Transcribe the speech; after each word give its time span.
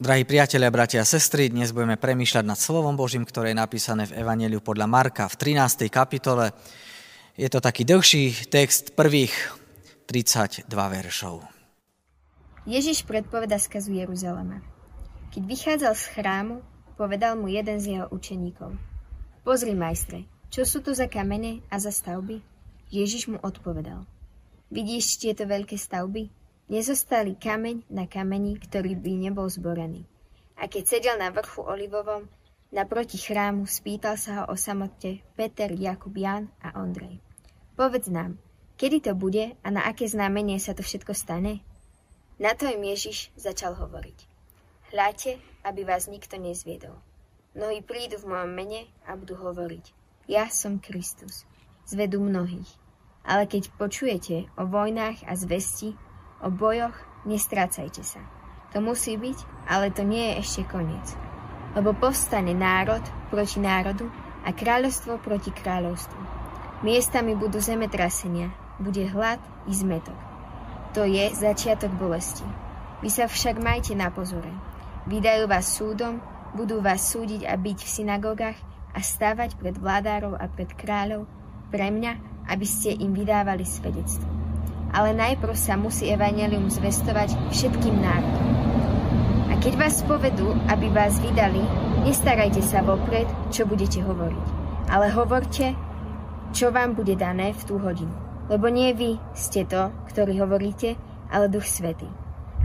Drahí 0.00 0.24
priatelia, 0.24 0.72
bratia 0.72 1.04
a 1.04 1.04
sestry, 1.04 1.52
dnes 1.52 1.76
budeme 1.76 2.00
premýšľať 2.00 2.40
nad 2.48 2.56
slovom 2.56 2.96
Božím, 2.96 3.20
ktoré 3.28 3.52
je 3.52 3.60
napísané 3.60 4.08
v 4.08 4.24
Evangeliu 4.24 4.64
podľa 4.64 4.88
Marka 4.88 5.28
v 5.28 5.52
13. 5.52 5.92
kapitole. 5.92 6.56
Je 7.36 7.44
to 7.52 7.60
taký 7.60 7.84
dlhší 7.84 8.48
text 8.48 8.96
prvých 8.96 9.36
32 10.08 10.72
veršov. 10.72 11.44
Ježiš 12.64 13.04
predpoveda 13.04 13.60
skazu 13.60 13.92
Jeruzalema. 13.92 14.64
Keď 15.36 15.42
vychádzal 15.44 15.92
z 15.92 16.04
chrámu, 16.16 16.64
povedal 16.96 17.36
mu 17.36 17.52
jeden 17.52 17.76
z 17.76 18.00
jeho 18.00 18.08
učeníkov. 18.08 18.72
Pozri, 19.44 19.76
majstre, 19.76 20.24
čo 20.48 20.64
sú 20.64 20.80
to 20.80 20.96
za 20.96 21.12
kamene 21.12 21.60
a 21.68 21.76
za 21.76 21.92
stavby? 21.92 22.40
Ježiš 22.88 23.28
mu 23.28 23.36
odpovedal. 23.44 24.08
Vidíš 24.72 25.20
tieto 25.20 25.44
veľké 25.44 25.76
stavby? 25.76 26.39
Nezostali 26.70 27.34
kameň 27.34 27.90
na 27.90 28.06
kameni, 28.06 28.54
ktorý 28.54 28.94
by 28.94 29.26
nebol 29.26 29.50
zborený. 29.50 30.06
A 30.54 30.70
keď 30.70 30.84
sedel 30.86 31.16
na 31.18 31.34
vrchu 31.34 31.66
Olivovom, 31.66 32.30
naproti 32.70 33.18
chrámu, 33.18 33.66
spýtal 33.66 34.14
sa 34.14 34.30
ho 34.46 34.54
o 34.54 34.54
samote 34.54 35.18
Peter, 35.34 35.66
Jakub, 35.74 36.14
Jan 36.14 36.46
a 36.62 36.78
Ondrej. 36.78 37.18
Povedz 37.74 38.06
nám, 38.06 38.38
kedy 38.78 39.02
to 39.02 39.18
bude 39.18 39.50
a 39.50 39.68
na 39.74 39.82
aké 39.82 40.06
znamenie 40.06 40.62
sa 40.62 40.70
to 40.70 40.86
všetko 40.86 41.10
stane? 41.10 41.58
Na 42.38 42.54
to 42.54 42.70
im 42.70 42.86
Ježiš 42.86 43.34
začal 43.34 43.74
hovoriť. 43.74 44.18
Hľadte, 44.94 45.42
aby 45.66 45.82
vás 45.82 46.06
nikto 46.06 46.38
nezviedol. 46.38 46.94
Mnohí 47.58 47.82
prídu 47.82 48.22
v 48.22 48.30
mojom 48.30 48.50
mene 48.54 48.86
a 49.10 49.18
budú 49.18 49.34
hovoriť. 49.34 49.90
Ja 50.30 50.46
som 50.46 50.78
Kristus. 50.78 51.42
Zvedú 51.82 52.22
mnohých. 52.22 52.70
Ale 53.26 53.50
keď 53.50 53.74
počujete 53.74 54.46
o 54.54 54.70
vojnách 54.70 55.26
a 55.26 55.34
zvesti, 55.34 55.98
O 56.40 56.48
bojoch 56.48 56.96
nestrácajte 57.28 58.00
sa. 58.00 58.24
To 58.72 58.80
musí 58.80 59.20
byť, 59.20 59.68
ale 59.68 59.92
to 59.92 60.00
nie 60.08 60.32
je 60.32 60.38
ešte 60.40 60.62
koniec. 60.72 61.04
Lebo 61.76 61.92
povstane 61.92 62.56
národ 62.56 63.04
proti 63.28 63.60
národu 63.60 64.08
a 64.40 64.54
kráľovstvo 64.56 65.20
proti 65.20 65.52
kráľovstvu. 65.52 66.20
Miestami 66.80 67.36
budú 67.36 67.60
zemetrasenia, 67.60 68.56
bude 68.80 69.04
hlad 69.04 69.36
i 69.68 69.76
zmetok. 69.76 70.16
To 70.96 71.04
je 71.04 71.28
začiatok 71.36 71.92
bolesti. 71.92 72.46
Vy 73.04 73.12
sa 73.12 73.28
však 73.28 73.60
majte 73.60 73.92
na 73.92 74.08
pozore. 74.08 74.48
Vydajú 75.12 75.44
vás 75.44 75.68
súdom, 75.76 76.24
budú 76.56 76.80
vás 76.80 77.04
súdiť 77.04 77.44
a 77.44 77.52
byť 77.52 77.78
v 77.84 77.94
synagogách 78.00 78.58
a 78.96 78.98
stávať 79.04 79.60
pred 79.60 79.76
vládárov 79.76 80.40
a 80.40 80.48
pred 80.48 80.72
kráľov 80.72 81.28
pre 81.68 81.92
mňa, 81.92 82.42
aby 82.48 82.64
ste 82.64 82.96
im 82.96 83.12
vydávali 83.12 83.62
svedectvo 83.62 84.39
ale 84.90 85.14
najprv 85.14 85.54
sa 85.54 85.78
musí 85.78 86.10
evanelium 86.10 86.66
zvestovať 86.70 87.34
všetkým 87.54 87.96
národom. 87.98 88.46
A 89.50 89.52
keď 89.58 89.74
vás 89.78 90.02
povedú, 90.06 90.54
aby 90.70 90.90
vás 90.90 91.18
vydali, 91.22 91.62
nestarajte 92.06 92.62
sa 92.62 92.82
vopred, 92.82 93.26
čo 93.54 93.66
budete 93.66 94.02
hovoriť, 94.02 94.46
ale 94.90 95.10
hovorte, 95.14 95.74
čo 96.50 96.74
vám 96.74 96.98
bude 96.98 97.14
dané 97.14 97.54
v 97.54 97.62
tú 97.66 97.78
hodinu. 97.78 98.12
Lebo 98.50 98.66
nie 98.66 98.90
vy 98.90 99.22
ste 99.30 99.62
to, 99.62 99.94
ktorí 100.10 100.42
hovoríte, 100.42 100.98
ale 101.30 101.46
Duch 101.46 101.66
Svetý. 101.66 102.10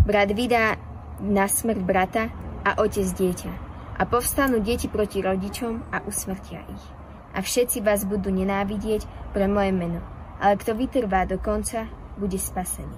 Brat 0.06 0.34
vydá 0.34 0.82
na 1.22 1.46
smrť 1.46 1.82
brata 1.86 2.24
a 2.66 2.82
otec 2.82 3.06
dieťa. 3.06 3.52
A 3.96 4.04
povstanú 4.04 4.60
deti 4.60 4.92
proti 4.92 5.24
rodičom 5.24 5.88
a 5.94 6.04
usmrtia 6.04 6.66
ich. 6.68 6.86
A 7.32 7.40
všetci 7.40 7.80
vás 7.80 8.04
budú 8.04 8.28
nenávidieť 8.28 9.08
pre 9.32 9.48
moje 9.48 9.72
meno. 9.72 10.04
Ale 10.42 10.60
kto 10.60 10.76
vytrvá 10.76 11.24
do 11.24 11.40
konca, 11.40 11.88
bude 12.18 12.40
spasený. 12.40 12.98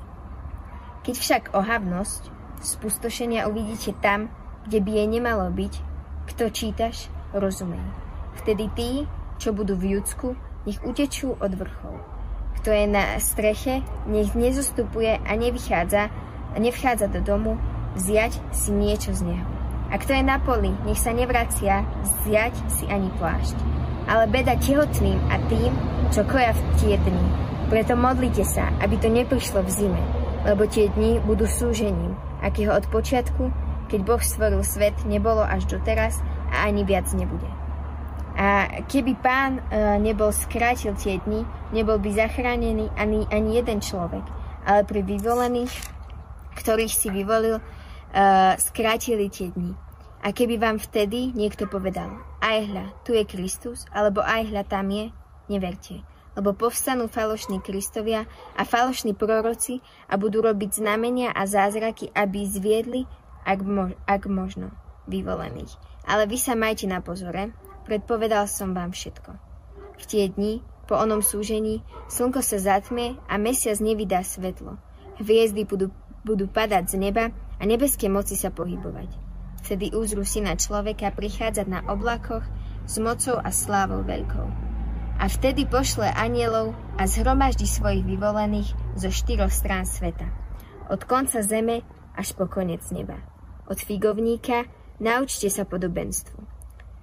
Keď 1.03 1.15
však 1.15 1.43
ohavnosť 1.55 2.29
spustošenia 2.61 3.47
uvidíte 3.47 3.95
tam, 4.03 4.27
kde 4.67 4.83
by 4.83 4.91
jej 4.91 5.07
nemalo 5.07 5.47
byť, 5.53 5.73
kto 6.27 6.43
čítaš, 6.51 7.07
rozumej. 7.31 7.83
Vtedy 8.43 8.67
tí, 8.75 8.91
čo 9.39 9.55
budú 9.55 9.79
v 9.79 9.97
Judsku, 9.97 10.35
nech 10.67 10.83
utečú 10.83 11.39
od 11.39 11.51
vrchov. 11.55 11.95
Kto 12.59 12.69
je 12.73 12.85
na 12.89 13.15
streche, 13.23 13.79
nech 14.09 14.35
nezostupuje 14.35 15.15
a 15.23 15.31
nevychádza 15.37 16.11
a 16.51 16.57
nevchádza 16.59 17.07
do 17.07 17.23
domu, 17.23 17.55
vziať 17.95 18.37
si 18.51 18.75
niečo 18.75 19.15
z 19.15 19.23
neho. 19.23 19.56
A 19.87 19.95
kto 19.95 20.11
je 20.11 20.23
na 20.23 20.37
poli, 20.43 20.75
nech 20.83 20.99
sa 20.99 21.15
nevracia, 21.15 21.87
vziať 22.03 22.55
si 22.67 22.83
ani 22.91 23.07
plášť. 23.15 23.55
Ale 24.07 24.27
beda 24.27 24.59
tehotným 24.59 25.19
a 25.31 25.39
tým, 25.47 25.71
čo 26.11 26.27
koja 26.27 26.51
v 26.51 26.61
tie 26.79 26.95
dni, 26.99 27.27
preto 27.67 27.99
modlite 27.99 28.47
sa, 28.47 28.71
aby 28.79 28.95
to 28.99 29.11
neprišlo 29.11 29.63
v 29.63 29.71
zime, 29.71 30.03
lebo 30.47 30.67
tie 30.67 30.87
dni 30.91 31.19
budú 31.23 31.43
súžením, 31.47 32.15
akého 32.39 32.71
od 32.71 32.87
počiatku, 32.87 33.51
keď 33.87 33.99
Boh 34.03 34.23
stvoril 34.23 34.63
svet, 34.63 34.95
nebolo 35.07 35.43
až 35.43 35.67
doteraz 35.67 36.19
a 36.51 36.67
ani 36.67 36.83
viac 36.83 37.07
nebude. 37.15 37.47
A 38.37 38.69
keby 38.85 39.17
pán 39.17 39.57
e, 39.57 39.61
nebol 39.97 40.29
skrátil 40.29 40.93
tie 40.93 41.17
dni, 41.25 41.41
nebol 41.73 41.97
by 41.97 42.13
zachránený 42.13 42.93
ani, 42.93 43.25
ani 43.33 43.57
jeden 43.57 43.81
človek, 43.81 44.21
ale 44.67 44.85
pri 44.85 45.01
vyvolených, 45.01 45.73
ktorých 46.59 46.93
si 46.93 47.09
vyvolil, 47.09 47.57
e, 48.11 48.55
skrátili 48.59 49.27
tie 49.31 49.51
dni. 49.51 49.73
A 50.23 50.33
keby 50.33 50.57
vám 50.57 50.81
vtedy 50.81 51.31
niekto 51.31 51.69
povedal, 51.69 52.19
aj 52.41 52.57
hľa, 52.67 52.85
tu 53.05 53.13
je 53.13 53.23
Kristus, 53.23 53.85
alebo 53.93 54.19
aj 54.25 54.49
hľa, 54.49 54.63
tam 54.65 54.89
je, 54.89 55.13
neverte 55.47 56.03
lebo 56.37 56.53
povstanú 56.53 57.09
falošní 57.09 57.65
kristovia 57.65 58.29
a 58.53 58.61
falošní 58.61 59.17
proroci 59.17 59.81
a 60.05 60.21
budú 60.21 60.45
robiť 60.45 60.77
znamenia 60.77 61.33
a 61.33 61.49
zázraky, 61.49 62.13
aby 62.13 62.45
zviedli, 62.45 63.09
ak, 63.41 63.59
mo- 63.65 63.97
ak 64.05 64.29
možno, 64.29 64.69
vyvolených. 65.09 65.73
Ale 66.05 66.29
vy 66.29 66.37
sa 66.37 66.53
majte 66.53 66.85
na 66.85 67.01
pozore, 67.01 67.49
predpovedal 67.89 68.45
som 68.45 68.77
vám 68.77 68.93
všetko. 68.93 69.33
V 69.97 70.03
tie 70.05 70.29
dni, 70.29 70.61
po 70.85 70.93
onom 70.93 71.25
súžení, 71.25 71.81
slnko 72.05 72.45
sa 72.45 72.61
zatmie 72.61 73.17
a 73.25 73.41
mesiac 73.41 73.81
nevydá 73.81 74.21
svetlo. 74.21 74.77
Hviezdy 75.17 75.65
budú, 75.65 75.89
budú 76.21 76.45
padať 76.45 76.93
z 76.93 76.95
neba 77.01 77.33
a 77.57 77.63
nebeské 77.65 78.07
moci 78.07 78.37
sa 78.37 78.53
pohybovať. 78.53 79.09
Vtedy 79.65 79.91
úzru 79.97 80.23
syna 80.23 80.55
človeka 80.55 81.11
prichádzať 81.11 81.67
na 81.67 81.81
oblakoch 81.89 82.45
s 82.87 82.95
mocou 83.01 83.41
a 83.41 83.49
slávou 83.51 84.05
veľkou 84.05 84.67
a 85.17 85.25
vtedy 85.25 85.65
pošle 85.65 86.05
anielov 86.13 86.77
a 86.95 87.09
zhromaždí 87.09 87.65
svojich 87.65 88.05
vyvolených 88.05 88.69
zo 88.93 89.09
štyroch 89.09 89.49
strán 89.49 89.89
sveta. 89.89 90.29
Od 90.93 91.01
konca 91.03 91.41
zeme 91.41 91.81
až 92.13 92.37
po 92.37 92.45
konec 92.45 92.85
neba. 92.93 93.17
Od 93.67 93.77
figovníka 93.81 94.69
naučte 95.01 95.49
sa 95.49 95.65
podobenstvu. 95.65 96.37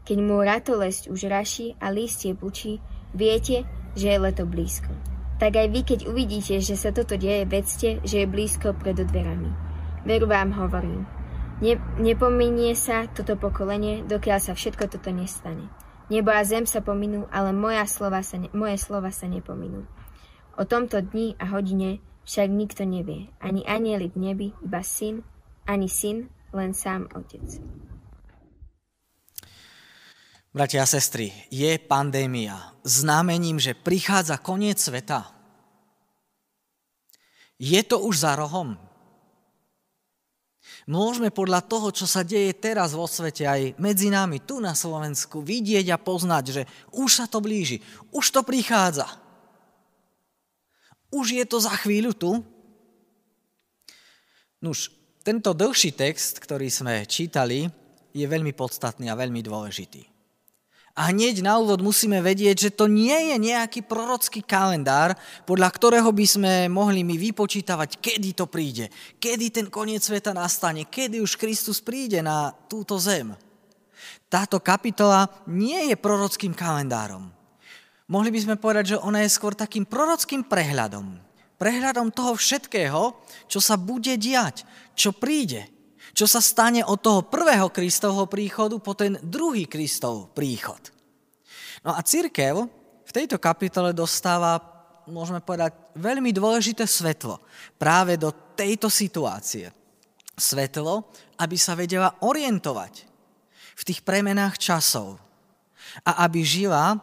Keď 0.07 0.19
mu 0.23 0.41
ratolesť 0.41 1.11
už 1.11 1.27
raší 1.27 1.75
a 1.83 1.91
lístie 1.91 2.39
pučí, 2.39 2.79
viete, 3.13 3.67
že 3.99 4.15
je 4.15 4.19
leto 4.19 4.47
blízko. 4.47 4.95
Tak 5.43 5.59
aj 5.59 5.69
vy, 5.75 5.81
keď 5.83 6.01
uvidíte, 6.07 6.63
že 6.63 6.79
sa 6.79 6.95
toto 6.95 7.19
deje, 7.19 7.43
vedzte, 7.45 7.99
že 8.07 8.23
je 8.23 8.27
blízko 8.31 8.79
pred 8.79 8.95
dverami. 8.95 9.74
Veru 10.05 10.29
vám 10.29 10.53
hovorím. 10.53 11.09
Ne, 11.65 11.81
nepominie 11.97 12.77
sa 12.77 13.09
toto 13.09 13.41
pokolenie, 13.41 14.05
dokiaľ 14.05 14.39
sa 14.39 14.53
všetko 14.53 14.93
toto 14.93 15.09
nestane. 15.09 15.73
Nebo 16.13 16.29
a 16.29 16.45
zem 16.45 16.69
sa 16.69 16.85
pominú, 16.85 17.25
ale 17.33 17.57
moja 17.57 17.89
slova 17.89 18.21
sa 18.21 18.37
ne, 18.37 18.53
moje 18.53 18.77
slova 18.77 19.09
sa 19.09 19.25
nepominú. 19.25 19.89
O 20.61 20.69
tomto 20.69 21.01
dni 21.01 21.41
a 21.41 21.49
hodine 21.49 22.05
však 22.29 22.49
nikto 22.53 22.85
nevie, 22.85 23.33
ani 23.41 23.65
anieli 23.65 24.13
v 24.13 24.17
nebi, 24.21 24.49
iba 24.61 24.85
syn, 24.85 25.25
ani 25.65 25.89
syn, 25.89 26.29
len 26.53 26.77
sám 26.77 27.09
otec. 27.17 27.45
Bratia 30.55 30.85
a 30.85 30.87
sestry, 30.87 31.33
je 31.51 31.81
pandémia 31.83 32.77
znamením, 32.85 33.59
že 33.59 33.75
prichádza 33.75 34.39
koniec 34.39 34.79
sveta? 34.79 35.27
Je 37.59 37.81
to 37.83 38.05
už 38.05 38.23
za 38.23 38.37
rohom? 38.37 38.79
Môžeme 40.85 41.33
podľa 41.33 41.65
toho, 41.65 41.89
čo 41.89 42.05
sa 42.05 42.21
deje 42.21 42.53
teraz 42.53 42.93
vo 42.93 43.09
svete, 43.09 43.49
aj 43.49 43.81
medzi 43.81 44.13
nami, 44.13 44.45
tu 44.45 44.61
na 44.61 44.77
Slovensku, 44.77 45.41
vidieť 45.41 45.89
a 45.89 46.01
poznať, 46.01 46.45
že 46.53 46.63
už 46.93 47.09
sa 47.09 47.25
to 47.25 47.41
blíži, 47.41 47.81
už 48.13 48.25
to 48.29 48.41
prichádza. 48.45 49.09
Už 51.09 51.33
je 51.41 51.45
to 51.49 51.57
za 51.57 51.73
chvíľu 51.81 52.13
tu. 52.13 52.31
Nuž, 54.61 54.93
tento 55.25 55.57
dlhší 55.57 55.97
text, 55.97 56.37
ktorý 56.37 56.69
sme 56.69 57.09
čítali, 57.09 57.65
je 58.13 58.27
veľmi 58.29 58.53
podstatný 58.53 59.09
a 59.09 59.19
veľmi 59.19 59.41
dôležitý. 59.41 60.14
A 60.95 61.11
hneď 61.11 61.43
na 61.43 61.59
úvod 61.59 61.83
musíme 61.83 62.23
vedieť, 62.23 62.71
že 62.71 62.71
to 62.71 62.87
nie 62.87 63.35
je 63.35 63.37
nejaký 63.43 63.83
prorocký 63.83 64.47
kalendár, 64.47 65.19
podľa 65.43 65.67
ktorého 65.75 66.07
by 66.15 66.23
sme 66.23 66.53
mohli 66.71 67.03
my 67.03 67.19
vypočítavať, 67.19 67.99
kedy 67.99 68.31
to 68.39 68.47
príde, 68.47 68.87
kedy 69.19 69.51
ten 69.51 69.67
koniec 69.67 70.07
sveta 70.07 70.31
nastane, 70.31 70.87
kedy 70.87 71.19
už 71.19 71.35
Kristus 71.35 71.83
príde 71.83 72.23
na 72.23 72.55
túto 72.71 72.95
zem. 73.03 73.35
Táto 74.31 74.63
kapitola 74.63 75.27
nie 75.51 75.91
je 75.91 75.99
prorockým 75.99 76.55
kalendárom. 76.55 77.27
Mohli 78.07 78.31
by 78.31 78.41
sme 78.47 78.57
povedať, 78.63 78.95
že 78.95 79.03
ona 79.03 79.27
je 79.27 79.35
skôr 79.35 79.59
takým 79.59 79.83
prorockým 79.83 80.47
prehľadom. 80.47 81.19
Prehľadom 81.59 82.15
toho 82.15 82.39
všetkého, 82.39 83.19
čo 83.51 83.59
sa 83.59 83.75
bude 83.75 84.15
diať, 84.15 84.63
čo 84.95 85.11
príde, 85.11 85.74
Čo 86.15 86.31
sa 86.31 86.39
stane 86.39 86.87
od 86.87 87.03
toho 87.03 87.27
prvého 87.27 87.75
Kristovho 87.75 88.31
príchodu 88.31 88.79
po 88.79 88.95
ten 88.95 89.19
druhý 89.19 89.67
Kristov 89.67 90.31
príchod. 90.31 90.79
No 91.83 91.91
a 91.91 92.01
církev 92.07 92.71
v 93.03 93.13
tejto 93.13 93.43
kapitole 93.43 93.91
dostáva, 93.91 94.63
môžeme 95.11 95.43
povedať, 95.43 95.75
veľmi 95.99 96.31
dôležité 96.31 96.87
svetlo 96.87 97.43
práve 97.75 98.15
do 98.15 98.31
tejto 98.55 98.87
situácie. 98.87 99.75
Svetlo, 100.39 101.11
aby 101.43 101.59
sa 101.59 101.75
vedela 101.75 102.15
orientovať 102.23 103.11
v 103.75 103.83
tých 103.83 104.07
premenách 104.07 104.55
časov 104.55 105.19
a 106.07 106.23
aby 106.31 106.47
žila 106.47 106.95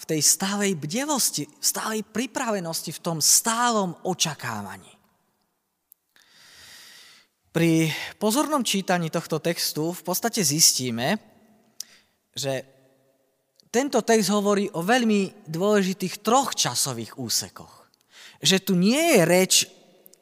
v 0.00 0.04
tej 0.08 0.20
stálej 0.24 0.72
bdelosti, 0.76 1.44
stálej 1.60 2.04
pripravenosti, 2.04 2.96
v 2.96 3.00
tom 3.04 3.18
stálom 3.20 3.92
očakávaní. 4.04 4.93
Pri 7.54 7.86
pozornom 8.18 8.66
čítaní 8.66 9.14
tohto 9.14 9.38
textu 9.38 9.94
v 9.94 10.02
podstate 10.02 10.42
zistíme, 10.42 11.22
že 12.34 12.66
tento 13.70 14.02
text 14.02 14.26
hovorí 14.34 14.66
o 14.74 14.82
veľmi 14.82 15.46
dôležitých 15.46 16.18
troch 16.18 16.58
časových 16.58 17.14
úsekoch. 17.14 17.86
Že 18.42 18.58
tu 18.58 18.74
nie 18.74 18.98
je 18.98 19.22
reč 19.22 19.54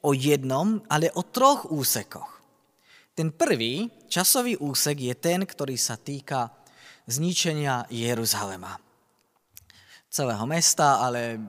o 0.04 0.12
jednom, 0.12 0.84
ale 0.92 1.08
o 1.16 1.24
troch 1.24 1.72
úsekoch. 1.72 2.28
Ten 3.16 3.32
prvý 3.32 3.88
časový 4.12 4.60
úsek 4.60 5.00
je 5.00 5.14
ten, 5.16 5.40
ktorý 5.48 5.80
sa 5.80 5.96
týka 5.96 6.52
zničenia 7.08 7.88
Jeruzalema. 7.88 8.76
Celého 10.12 10.44
mesta, 10.44 11.00
ale 11.00 11.40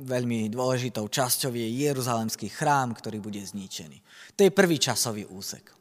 veľmi 0.00 0.48
dôležitou 0.48 1.12
časťou 1.12 1.52
je 1.52 1.68
Jeruzalemský 1.84 2.48
chrám, 2.48 2.96
ktorý 2.96 3.20
bude 3.20 3.44
zničený. 3.44 4.00
To 4.36 4.44
je 4.44 4.52
prvý 4.52 4.76
časový 4.76 5.24
úsek. 5.26 5.72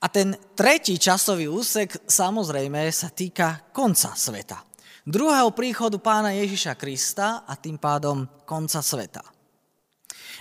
A 0.00 0.06
ten 0.08 0.32
tretí 0.54 0.96
časový 0.96 1.50
úsek 1.50 2.08
samozrejme 2.08 2.88
sa 2.88 3.10
týka 3.10 3.68
konca 3.74 4.14
sveta. 4.14 4.62
Druhého 5.04 5.50
príchodu 5.50 5.98
pána 5.98 6.30
Ježiša 6.32 6.78
Krista 6.78 7.42
a 7.44 7.52
tým 7.58 7.76
pádom 7.76 8.24
konca 8.46 8.80
sveta. 8.80 9.20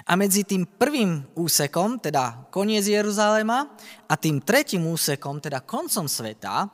A 0.07 0.15
medzi 0.15 0.47
tým 0.47 0.63
prvým 0.63 1.27
úsekom, 1.35 1.99
teda 1.99 2.47
koniec 2.53 2.87
Jeruzalema, 2.87 3.67
a 4.07 4.13
tým 4.15 4.39
tretím 4.39 4.87
úsekom, 4.87 5.43
teda 5.43 5.65
koncom 5.67 6.07
sveta, 6.07 6.71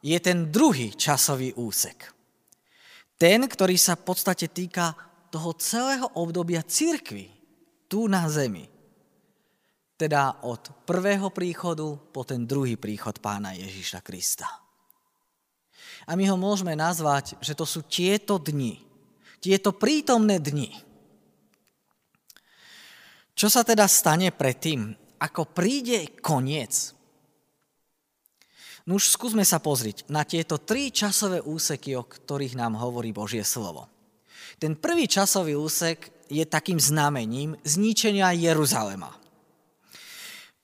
je 0.00 0.16
ten 0.22 0.48
druhý 0.48 0.96
časový 0.96 1.52
úsek. 1.52 2.08
Ten, 3.20 3.44
ktorý 3.44 3.76
sa 3.76 3.94
v 3.94 4.02
podstate 4.08 4.48
týka 4.48 4.96
toho 5.28 5.52
celého 5.60 6.08
obdobia 6.16 6.64
církvy 6.64 7.28
tu 7.86 8.08
na 8.08 8.24
zemi. 8.32 8.71
Teda 10.02 10.42
od 10.42 10.82
prvého 10.82 11.30
príchodu 11.30 11.94
po 12.10 12.26
ten 12.26 12.42
druhý 12.42 12.74
príchod 12.74 13.14
pána 13.22 13.54
Ježíša 13.54 14.02
Krista. 14.02 14.50
A 16.10 16.18
my 16.18 16.26
ho 16.26 16.34
môžeme 16.34 16.74
nazvať, 16.74 17.38
že 17.38 17.54
to 17.54 17.62
sú 17.62 17.86
tieto 17.86 18.42
dni, 18.42 18.82
tieto 19.38 19.70
prítomné 19.70 20.42
dni. 20.42 20.74
Čo 23.38 23.46
sa 23.46 23.62
teda 23.62 23.86
stane 23.86 24.34
predtým, 24.34 24.90
ako 25.22 25.54
príde 25.54 26.18
koniec? 26.18 26.98
No 28.90 28.98
už 28.98 29.06
skúsme 29.06 29.46
sa 29.46 29.62
pozrieť 29.62 30.10
na 30.10 30.26
tieto 30.26 30.58
tri 30.58 30.90
časové 30.90 31.38
úseky, 31.38 31.94
o 31.94 32.02
ktorých 32.02 32.58
nám 32.58 32.74
hovorí 32.74 33.14
Božie 33.14 33.46
slovo. 33.46 33.86
Ten 34.58 34.74
prvý 34.74 35.06
časový 35.06 35.54
úsek 35.54 36.26
je 36.26 36.42
takým 36.42 36.82
znamením 36.82 37.54
zničenia 37.62 38.34
Jeruzalema. 38.34 39.21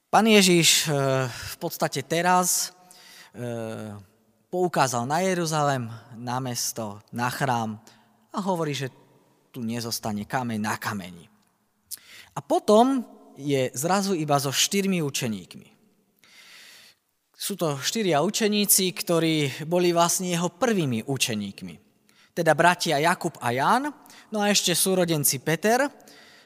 Pán 0.08 0.25
Ježiš 0.25 0.88
e, 0.88 0.96
v 1.28 1.56
podstate 1.60 2.00
teraz 2.00 2.72
e, 3.37 3.93
poukázal 4.49 5.05
na 5.05 5.20
Jeruzalem, 5.20 5.93
na 6.16 6.40
mesto, 6.40 7.05
na 7.12 7.28
chrám 7.28 7.76
a 8.32 8.38
hovorí, 8.40 8.72
že 8.72 8.88
tu 9.52 9.60
nezostane 9.60 10.25
kameň 10.25 10.60
na 10.64 10.81
kameni. 10.81 11.28
A 12.32 12.40
potom 12.40 13.05
je 13.37 13.69
zrazu 13.76 14.16
iba 14.16 14.40
so 14.40 14.49
štyrmi 14.49 15.05
učeníkmi. 15.05 15.69
Sú 17.38 17.55
to 17.55 17.76
štyria 17.78 18.25
učeníci, 18.25 18.90
ktorí 18.96 19.64
boli 19.69 19.93
vlastne 19.93 20.32
jeho 20.32 20.49
prvými 20.49 21.05
učeníkmi 21.05 21.88
teda 22.38 22.55
bratia 22.55 23.02
Jakub 23.02 23.34
a 23.43 23.50
Jan, 23.50 23.90
no 24.31 24.38
a 24.38 24.46
ešte 24.46 24.70
súrodenci 24.70 25.43
Peter 25.43 25.90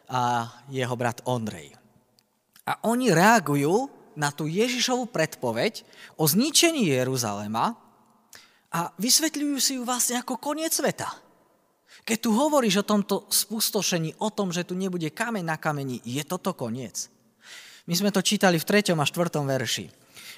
a 0.09 0.49
jeho 0.73 0.97
brat 0.97 1.21
Ondrej. 1.29 1.82
A 2.67 2.79
oni 2.87 3.11
reagujú 3.11 3.91
na 4.15 4.31
tú 4.31 4.47
Ježišovú 4.47 5.09
predpoveď 5.11 5.83
o 6.21 6.29
zničení 6.29 6.87
Jeruzalema 6.87 7.75
a 8.73 8.81
vysvetľujú 8.97 9.57
si 9.59 9.73
ju 9.81 9.83
vlastne 9.83 10.21
ako 10.21 10.39
koniec 10.39 10.71
sveta. 10.73 11.09
Keď 12.03 12.19
tu 12.19 12.31
hovoríš 12.35 12.83
o 12.83 12.89
tomto 12.89 13.31
spustošení, 13.31 14.19
o 14.19 14.29
tom, 14.35 14.51
že 14.51 14.67
tu 14.67 14.75
nebude 14.75 15.07
kameň 15.11 15.45
na 15.47 15.57
kameni, 15.59 16.03
je 16.03 16.23
toto 16.27 16.55
koniec. 16.55 17.07
My 17.87 17.95
sme 17.95 18.15
to 18.15 18.23
čítali 18.23 18.59
v 18.59 18.67
3. 18.67 18.95
a 18.95 19.07
4. 19.07 19.43
verši. 19.43 19.87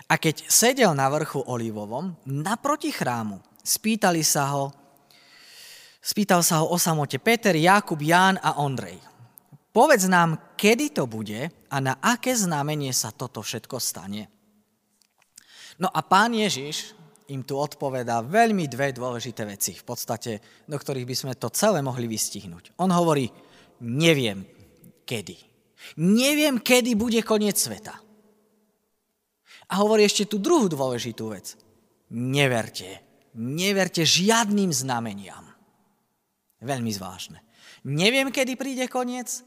A 0.09 0.21
keď 0.21 0.45
sedel 0.49 0.93
na 0.93 1.09
vrchu 1.09 1.41
Olivovom, 1.41 2.17
naproti 2.29 2.93
chrámu, 2.93 3.41
spýtali 3.65 4.21
sa 4.21 4.53
ho, 4.53 4.85
Spýtal 6.05 6.45
sa 6.45 6.61
ho 6.61 6.69
o 6.69 6.77
samote 6.77 7.17
Peter, 7.17 7.57
Jakub, 7.57 7.97
Ján 7.97 8.37
a 8.37 8.61
Ondrej. 8.61 9.01
Povedz 9.75 10.07
nám, 10.07 10.55
kedy 10.55 10.95
to 10.95 11.11
bude 11.11 11.51
a 11.51 11.77
na 11.83 11.99
aké 11.99 12.31
znamenie 12.39 12.95
sa 12.95 13.11
toto 13.11 13.43
všetko 13.43 13.83
stane. 13.83 14.31
No 15.83 15.91
a 15.91 15.99
pán 16.07 16.31
Ježiš 16.31 16.95
im 17.35 17.43
tu 17.43 17.59
odpovedá 17.59 18.23
veľmi 18.23 18.71
dve 18.71 18.95
dôležité 18.95 19.43
veci, 19.43 19.75
v 19.75 19.83
podstate, 19.83 20.39
do 20.71 20.79
ktorých 20.79 21.09
by 21.11 21.17
sme 21.19 21.35
to 21.35 21.51
celé 21.51 21.83
mohli 21.83 22.07
vystihnúť. 22.07 22.79
On 22.79 22.87
hovorí, 22.95 23.27
neviem 23.83 24.47
kedy. 25.03 25.37
Neviem, 26.01 26.63
kedy 26.63 26.95
bude 26.95 27.21
koniec 27.27 27.59
sveta. 27.59 27.99
A 29.69 29.75
hovorí 29.83 30.07
ešte 30.07 30.31
tú 30.31 30.39
druhú 30.39 30.71
dôležitú 30.71 31.35
vec. 31.35 31.59
Neverte. 32.15 33.03
Neverte 33.35 34.07
žiadnym 34.07 34.71
znameniam. 34.71 35.45
Veľmi 36.63 36.95
zvláštne. 36.95 37.43
Neviem, 37.85 38.31
kedy 38.31 38.55
príde 38.55 38.87
koniec. 38.87 39.45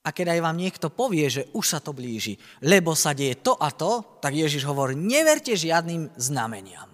A 0.00 0.16
keď 0.16 0.32
aj 0.32 0.40
vám 0.40 0.56
niekto 0.56 0.88
povie, 0.88 1.28
že 1.28 1.52
už 1.52 1.64
sa 1.64 1.78
to 1.78 1.92
blíži, 1.92 2.40
lebo 2.64 2.96
sa 2.96 3.12
deje 3.12 3.44
to 3.44 3.52
a 3.56 3.68
to, 3.68 4.20
tak 4.20 4.32
Ježiš 4.32 4.64
hovorí, 4.64 4.96
neverte 4.96 5.52
žiadnym 5.52 6.08
znameniam. 6.16 6.88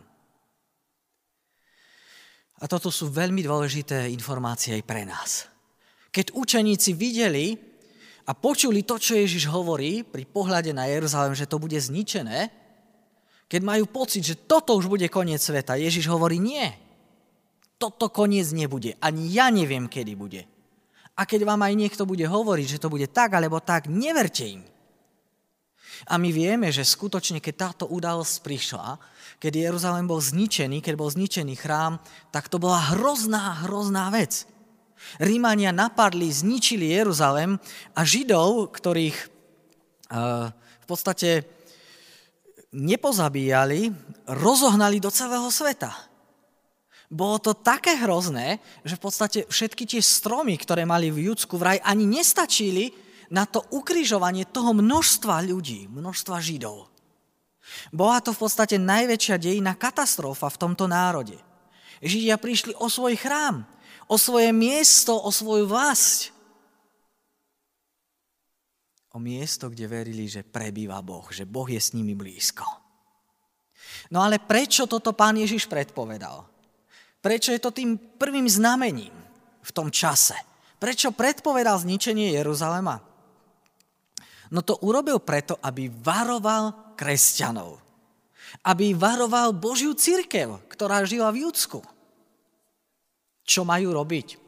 A 2.57 2.65
toto 2.67 2.91
sú 2.91 3.13
veľmi 3.13 3.45
dôležité 3.47 4.11
informácie 4.11 4.75
aj 4.75 4.83
pre 4.83 5.07
nás. 5.07 5.47
Keď 6.11 6.35
učeníci 6.35 6.97
videli 6.97 7.55
a 8.27 8.33
počuli 8.35 8.83
to, 8.83 8.99
čo 8.99 9.15
Ježiš 9.15 9.47
hovorí 9.53 10.03
pri 10.03 10.27
pohľade 10.27 10.75
na 10.75 10.89
Jeruzalém, 10.91 11.37
že 11.37 11.47
to 11.47 11.63
bude 11.63 11.77
zničené, 11.77 12.51
keď 13.47 13.63
majú 13.63 13.87
pocit, 13.87 14.27
že 14.27 14.41
toto 14.51 14.75
už 14.75 14.91
bude 14.91 15.07
koniec 15.07 15.39
sveta, 15.39 15.79
Ježiš 15.79 16.11
hovorí 16.11 16.43
nie 16.43 16.87
toto 17.77 18.09
koniec 18.09 18.49
nebude. 18.57 18.97
Ani 19.05 19.29
ja 19.29 19.53
neviem, 19.53 19.87
kedy 19.89 20.13
bude. 20.17 20.49
A 21.17 21.25
keď 21.25 21.49
vám 21.49 21.65
aj 21.65 21.75
niekto 21.75 22.05
bude 22.05 22.29
hovoriť, 22.29 22.77
že 22.77 22.83
to 22.83 22.93
bude 22.93 23.09
tak 23.09 23.33
alebo 23.33 23.57
tak, 23.65 23.89
neverte 23.89 24.45
im. 24.45 24.63
A 26.05 26.21
my 26.21 26.29
vieme, 26.29 26.69
že 26.69 26.85
skutočne, 26.85 27.41
keď 27.41 27.55
táto 27.57 27.85
udalosť 27.89 28.45
prišla, 28.45 29.01
keď 29.41 29.73
Jeruzalém 29.73 30.05
bol 30.05 30.21
zničený, 30.21 30.85
keď 30.85 30.95
bol 30.97 31.09
zničený 31.09 31.57
chrám, 31.57 31.97
tak 32.29 32.53
to 32.53 32.61
bola 32.61 32.93
hrozná, 32.93 33.65
hrozná 33.65 34.13
vec. 34.13 34.45
Rímania 35.17 35.73
napadli, 35.73 36.29
zničili 36.29 36.93
Jeruzalém 36.93 37.57
a 37.97 38.01
Židov, 38.05 38.77
ktorých 38.77 39.17
uh, 40.13 40.53
v 40.53 40.87
podstate 40.89 41.49
nepozabíjali, 42.77 43.89
rozohnali 44.29 45.01
do 45.01 45.09
celého 45.09 45.49
sveta. 45.49 46.16
Bolo 47.07 47.39
to 47.39 47.55
také 47.55 47.95
hrozné, 48.03 48.59
že 48.83 48.99
v 48.99 49.05
podstate 49.07 49.39
všetky 49.47 49.87
tie 49.87 50.03
stromy, 50.03 50.59
ktoré 50.59 50.83
mali 50.83 51.15
v 51.15 51.31
Judsku 51.31 51.55
vraj, 51.55 51.79
ani 51.87 52.03
nestačili 52.03 52.91
na 53.31 53.47
to 53.47 53.63
ukrižovanie 53.75 54.47
toho 54.51 54.75
množstva 54.75 55.43
ľudí, 55.47 55.87
množstva 55.87 56.43
Židov. 56.43 56.91
Bola 57.91 58.23
to 58.23 58.31
v 58.31 58.43
podstate 58.47 58.79
najväčšia 58.79 59.37
dejina 59.39 59.75
katastrofa 59.75 60.51
v 60.51 60.61
tomto 60.61 60.87
národe. 60.87 61.39
Židia 62.03 62.39
prišli 62.39 62.75
o 62.79 62.87
svoj 62.87 63.19
chrám, 63.19 63.67
o 64.07 64.19
svoje 64.19 64.51
miesto, 64.55 65.15
o 65.15 65.31
svoju 65.31 65.67
vlast. 65.67 66.31
O 69.15 69.19
miesto, 69.19 69.73
kde 69.73 69.89
verili, 69.89 70.29
že 70.29 70.45
prebýva 70.45 71.01
Boh, 71.01 71.25
že 71.33 71.49
Boh 71.49 71.67
je 71.67 71.81
s 71.81 71.97
nimi 71.97 72.13
blízko. 72.13 72.67
No 74.13 74.23
ale 74.23 74.39
prečo 74.39 74.87
toto 74.87 75.17
pán 75.17 75.41
Ježiš 75.41 75.67
predpovedal? 75.67 76.56
Prečo 77.21 77.51
je 77.51 77.61
to 77.61 77.75
tým 77.75 77.99
prvým 77.99 78.47
znamením 78.47 79.13
v 79.63 79.71
tom 79.75 79.91
čase? 79.91 80.37
Prečo 80.77 81.11
predpovedal 81.11 81.81
zničenie 81.81 82.37
Jeruzalema? 82.37 83.01
No 84.53 84.61
to 84.63 84.79
urobil 84.85 85.19
preto, 85.19 85.59
aby 85.59 85.91
varoval 85.91 86.95
kresťanov. 86.95 87.83
Aby 88.63 88.95
varoval 88.95 89.57
Božiu 89.57 89.97
církev, 89.97 90.63
ktorá 90.71 91.03
žila 91.03 91.35
v 91.35 91.49
Judsku. 91.49 91.83
Čo 93.43 93.67
majú 93.67 93.91
robiť? 93.95 94.39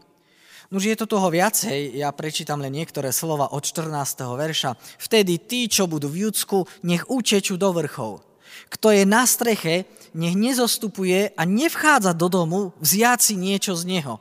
Nož 0.68 0.84
je 0.84 0.96
to 1.00 1.08
toho 1.08 1.32
viacej, 1.32 1.96
ja 1.96 2.12
prečítam 2.12 2.60
len 2.60 2.76
niektoré 2.76 3.08
slova 3.08 3.56
od 3.56 3.64
14. 3.64 3.88
verša. 4.36 4.76
Vtedy 5.00 5.40
tí, 5.40 5.64
čo 5.64 5.88
budú 5.88 6.12
v 6.12 6.28
Judsku, 6.28 6.68
nech 6.84 7.08
učečú 7.08 7.56
do 7.56 7.72
vrchov. 7.72 8.27
Kto 8.68 8.92
je 8.92 9.02
na 9.08 9.24
streche, 9.24 9.88
nech 10.16 10.34
nezostupuje 10.34 11.32
a 11.36 11.42
nevchádza 11.44 12.12
do 12.16 12.28
domu 12.28 12.60
vziať 12.80 13.18
si 13.20 13.34
niečo 13.36 13.76
z 13.76 13.98
neho. 13.98 14.20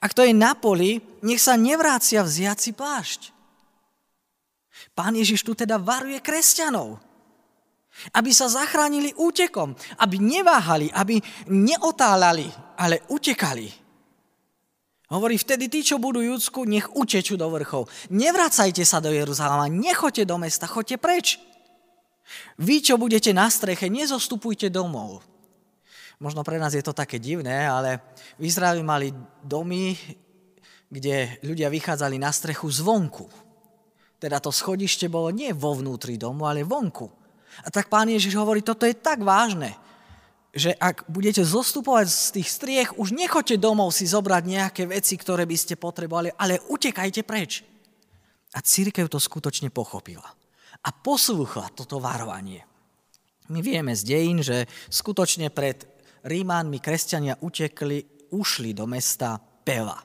A 0.00 0.04
kto 0.08 0.24
je 0.24 0.34
na 0.36 0.52
poli, 0.52 1.00
nech 1.24 1.40
sa 1.40 1.56
nevrácia 1.56 2.20
vziať 2.20 2.58
si 2.60 2.70
plášť. 2.76 3.20
Pán 4.92 5.16
Ježiš 5.16 5.44
tu 5.44 5.56
teda 5.56 5.80
varuje 5.80 6.20
kresťanov, 6.20 7.00
aby 8.16 8.30
sa 8.32 8.48
zachránili 8.48 9.12
útekom, 9.16 9.76
aby 10.00 10.16
neváhali, 10.20 10.88
aby 10.92 11.20
neotálali, 11.48 12.48
ale 12.76 13.04
utekali. 13.12 13.68
Hovorí, 15.10 15.34
vtedy 15.34 15.66
tí, 15.66 15.82
čo 15.82 15.98
budú 15.98 16.22
Judsku, 16.22 16.62
nech 16.62 16.86
utečú 16.94 17.34
do 17.34 17.50
vrchov. 17.50 17.90
Nevracajte 18.14 18.86
sa 18.86 19.02
do 19.02 19.10
Jeruzalema, 19.10 19.66
nechoďte 19.66 20.22
do 20.22 20.38
mesta, 20.38 20.70
choďte 20.70 20.96
preč. 21.02 21.26
Vy, 22.60 22.84
čo 22.84 23.00
budete 23.00 23.34
na 23.34 23.50
streche, 23.50 23.90
nezostupujte 23.90 24.70
domov. 24.70 25.24
Možno 26.20 26.44
pre 26.44 26.60
nás 26.60 26.76
je 26.76 26.84
to 26.84 26.92
také 26.92 27.16
divné, 27.16 27.64
ale 27.64 27.96
v 28.36 28.44
Izraeli 28.44 28.84
mali 28.84 29.08
domy, 29.40 29.96
kde 30.90 31.40
ľudia 31.40 31.72
vychádzali 31.72 32.20
na 32.20 32.28
strechu 32.28 32.68
zvonku. 32.68 33.24
Teda 34.20 34.36
to 34.36 34.52
schodište 34.52 35.08
bolo 35.08 35.32
nie 35.32 35.48
vo 35.56 35.72
vnútri 35.72 36.20
domu, 36.20 36.44
ale 36.44 36.60
vonku. 36.60 37.08
A 37.64 37.72
tak 37.72 37.88
pán 37.88 38.12
Ježiš 38.12 38.36
hovorí, 38.36 38.60
toto 38.60 38.84
je 38.84 38.92
tak 38.92 39.24
vážne, 39.24 39.72
že 40.52 40.74
ak 40.76 41.06
budete 41.06 41.40
zostupovať 41.46 42.06
z 42.10 42.28
tých 42.36 42.48
striech, 42.50 42.90
už 42.98 43.14
nechoďte 43.14 43.56
domov 43.56 43.94
si 43.94 44.04
zobrať 44.04 44.42
nejaké 44.44 44.82
veci, 44.84 45.14
ktoré 45.14 45.46
by 45.46 45.56
ste 45.56 45.80
potrebovali, 45.80 46.34
ale 46.36 46.60
utekajte 46.68 47.22
preč. 47.22 47.64
A 48.50 48.58
církev 48.58 49.06
to 49.06 49.22
skutočne 49.22 49.70
pochopila. 49.70 50.26
A 50.80 50.90
poslúchla 50.92 51.68
toto 51.76 52.00
varovanie. 52.00 52.64
My 53.50 53.60
vieme 53.60 53.92
z 53.92 54.06
dejín, 54.06 54.40
že 54.40 54.64
skutočne 54.88 55.50
pred 55.50 55.84
Rímánmi 56.24 56.78
kresťania 56.78 57.40
utekli, 57.40 58.30
ušli 58.32 58.76
do 58.76 58.86
mesta 58.86 59.40
Pela. 59.40 59.98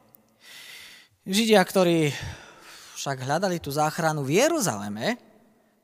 Židia, 1.25 1.61
ktorí 1.61 2.09
však 2.97 3.21
hľadali 3.21 3.61
tú 3.61 3.69
záchranu 3.69 4.25
v 4.25 4.41
Jeruzaleme, 4.41 5.19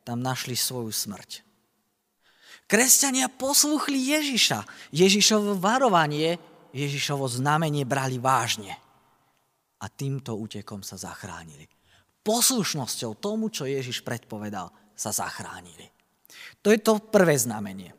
tam 0.02 0.24
našli 0.26 0.58
svoju 0.58 0.90
smrť. 0.90 1.46
Kresťania 2.66 3.28
posluchli 3.30 4.16
Ježiša. 4.16 4.90
Ježišovo 4.96 5.60
varovanie, 5.60 6.40
Ježišovo 6.72 7.28
znamenie 7.28 7.84
brali 7.84 8.18
vážne. 8.18 8.80
A 9.84 9.92
týmto 9.92 10.40
útekom 10.40 10.82
sa 10.82 10.96
zachránili. 10.96 11.68
Poslušnosťou 12.24 13.18
tomu, 13.20 13.52
čo 13.52 13.68
Ježiš 13.68 14.02
predpovedal, 14.06 14.72
sa 15.02 15.10
zachránili. 15.10 15.90
To 16.62 16.70
je 16.70 16.78
to 16.78 17.02
prvé 17.02 17.34
znamenie. 17.34 17.90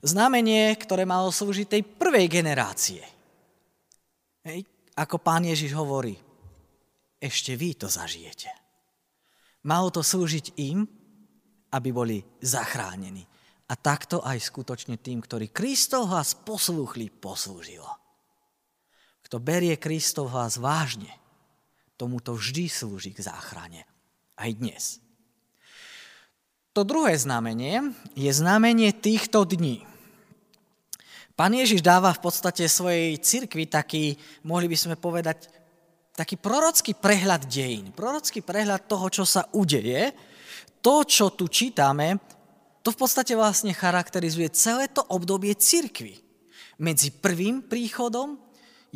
Znamenie, 0.00 0.72
ktoré 0.80 1.04
malo 1.04 1.28
slúžiť 1.28 1.66
tej 1.68 1.82
prvej 1.84 2.26
generácie. 2.32 3.04
Hej, 4.48 4.64
ako 4.96 5.20
pán 5.20 5.44
Ježiš 5.44 5.76
hovorí, 5.76 6.16
ešte 7.20 7.52
vy 7.54 7.76
to 7.76 7.86
zažijete. 7.86 8.50
Malo 9.68 9.92
to 9.94 10.02
slúžiť 10.02 10.58
im, 10.58 10.82
aby 11.70 11.88
boli 11.94 12.18
zachránení. 12.42 13.22
A 13.70 13.78
takto 13.78 14.20
aj 14.24 14.42
skutočne 14.42 14.98
tým, 14.98 15.22
ktorí 15.22 15.54
Kristov 15.54 16.10
hlas 16.10 16.34
poslúchli, 16.34 17.08
poslúžilo. 17.08 17.88
Kto 19.22 19.38
berie 19.38 19.78
Kristov 19.78 20.34
hlas 20.34 20.58
vážne, 20.58 21.08
tomuto 21.94 22.34
vždy 22.34 22.66
slúži 22.66 23.14
k 23.14 23.22
záchrane. 23.22 23.86
Aj 24.34 24.50
dnes. 24.50 25.01
To 26.72 26.88
druhé 26.88 27.12
znamenie 27.20 27.92
je 28.16 28.32
znamenie 28.32 28.96
týchto 28.96 29.44
dní. 29.44 29.84
Pán 31.36 31.52
Ježiš 31.52 31.84
dáva 31.84 32.16
v 32.16 32.24
podstate 32.24 32.64
svojej 32.64 33.20
cirkvi 33.20 33.68
taký, 33.68 34.16
mohli 34.44 34.72
by 34.72 34.76
sme 34.76 34.96
povedať, 34.96 35.52
taký 36.16 36.40
prorocký 36.40 36.96
prehľad 36.96 37.44
dejín, 37.44 37.92
prorocký 37.92 38.40
prehľad 38.40 38.88
toho, 38.88 39.06
čo 39.12 39.24
sa 39.28 39.48
udeje. 39.52 40.16
To, 40.80 41.04
čo 41.04 41.36
tu 41.36 41.52
čítame, 41.52 42.16
to 42.80 42.88
v 42.88 43.00
podstate 43.04 43.36
vlastne 43.36 43.76
charakterizuje 43.76 44.48
celé 44.56 44.88
to 44.88 45.04
obdobie 45.12 45.52
cirkvy. 45.52 46.24
Medzi 46.80 47.12
prvým 47.12 47.68
príchodom 47.68 48.40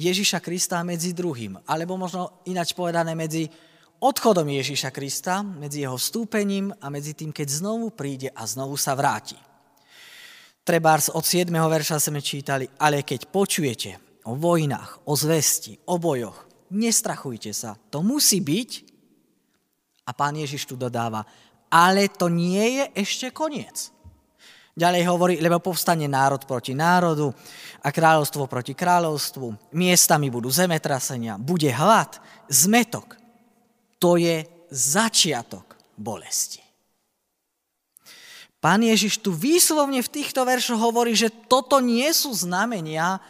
Ježiša 0.01 0.41
Krista 0.41 0.81
a 0.81 0.89
medzi 0.89 1.13
druhým. 1.13 1.61
Alebo 1.69 2.01
možno 2.01 2.41
ináč 2.49 2.73
povedané 2.73 3.13
medzi 3.13 3.53
odchodom 4.01 4.49
Ježiša 4.49 4.93
Krista, 4.93 5.41
medzi 5.43 5.85
jeho 5.85 5.97
vstúpením 5.97 6.73
a 6.81 6.87
medzi 6.93 7.17
tým, 7.17 7.33
keď 7.33 7.49
znovu 7.49 7.93
príde 7.93 8.33
a 8.33 8.45
znovu 8.45 8.77
sa 8.77 8.93
vráti. 8.93 9.37
Trebárs 10.67 11.15
od 11.15 11.23
7. 11.23 11.47
verša 11.53 12.03
sme 12.03 12.19
čítali, 12.19 12.67
ale 12.83 13.07
keď 13.07 13.31
počujete 13.31 14.23
o 14.27 14.35
vojnách, 14.35 15.07
o 15.07 15.15
zvesti, 15.15 15.79
o 15.87 15.95
bojoch, 16.03 16.47
nestrachujte 16.75 17.55
sa, 17.55 17.79
to 17.91 18.03
musí 18.03 18.43
byť. 18.43 18.71
A 20.07 20.11
pán 20.15 20.35
Ježiš 20.39 20.67
tu 20.67 20.75
dodáva, 20.75 21.23
ale 21.71 22.11
to 22.11 22.27
nie 22.27 22.83
je 22.83 22.85
ešte 22.99 23.31
koniec. 23.31 23.95
Ďalej 24.77 25.03
hovorí, 25.09 25.35
lebo 25.41 25.57
povstane 25.57 26.05
národ 26.05 26.45
proti 26.45 26.77
národu 26.77 27.33
a 27.81 27.89
kráľovstvo 27.89 28.45
proti 28.45 28.77
kráľovstvu. 28.77 29.73
Miestami 29.73 30.29
budú 30.29 30.53
zemetrasenia, 30.53 31.41
bude 31.41 31.73
hlad, 31.73 32.21
zmetok. 32.53 33.17
To 34.03 34.21
je 34.21 34.45
začiatok 34.71 35.77
bolesti. 35.97 36.61
Pán 38.61 38.83
Ježiš 38.83 39.23
tu 39.23 39.31
výslovne 39.31 40.03
v 40.03 40.13
týchto 40.13 40.43
veršoch 40.43 40.81
hovorí, 40.81 41.15
že 41.15 41.31
toto 41.31 41.79
nie 41.79 42.11
sú 42.11 42.35
znamenia 42.35 43.23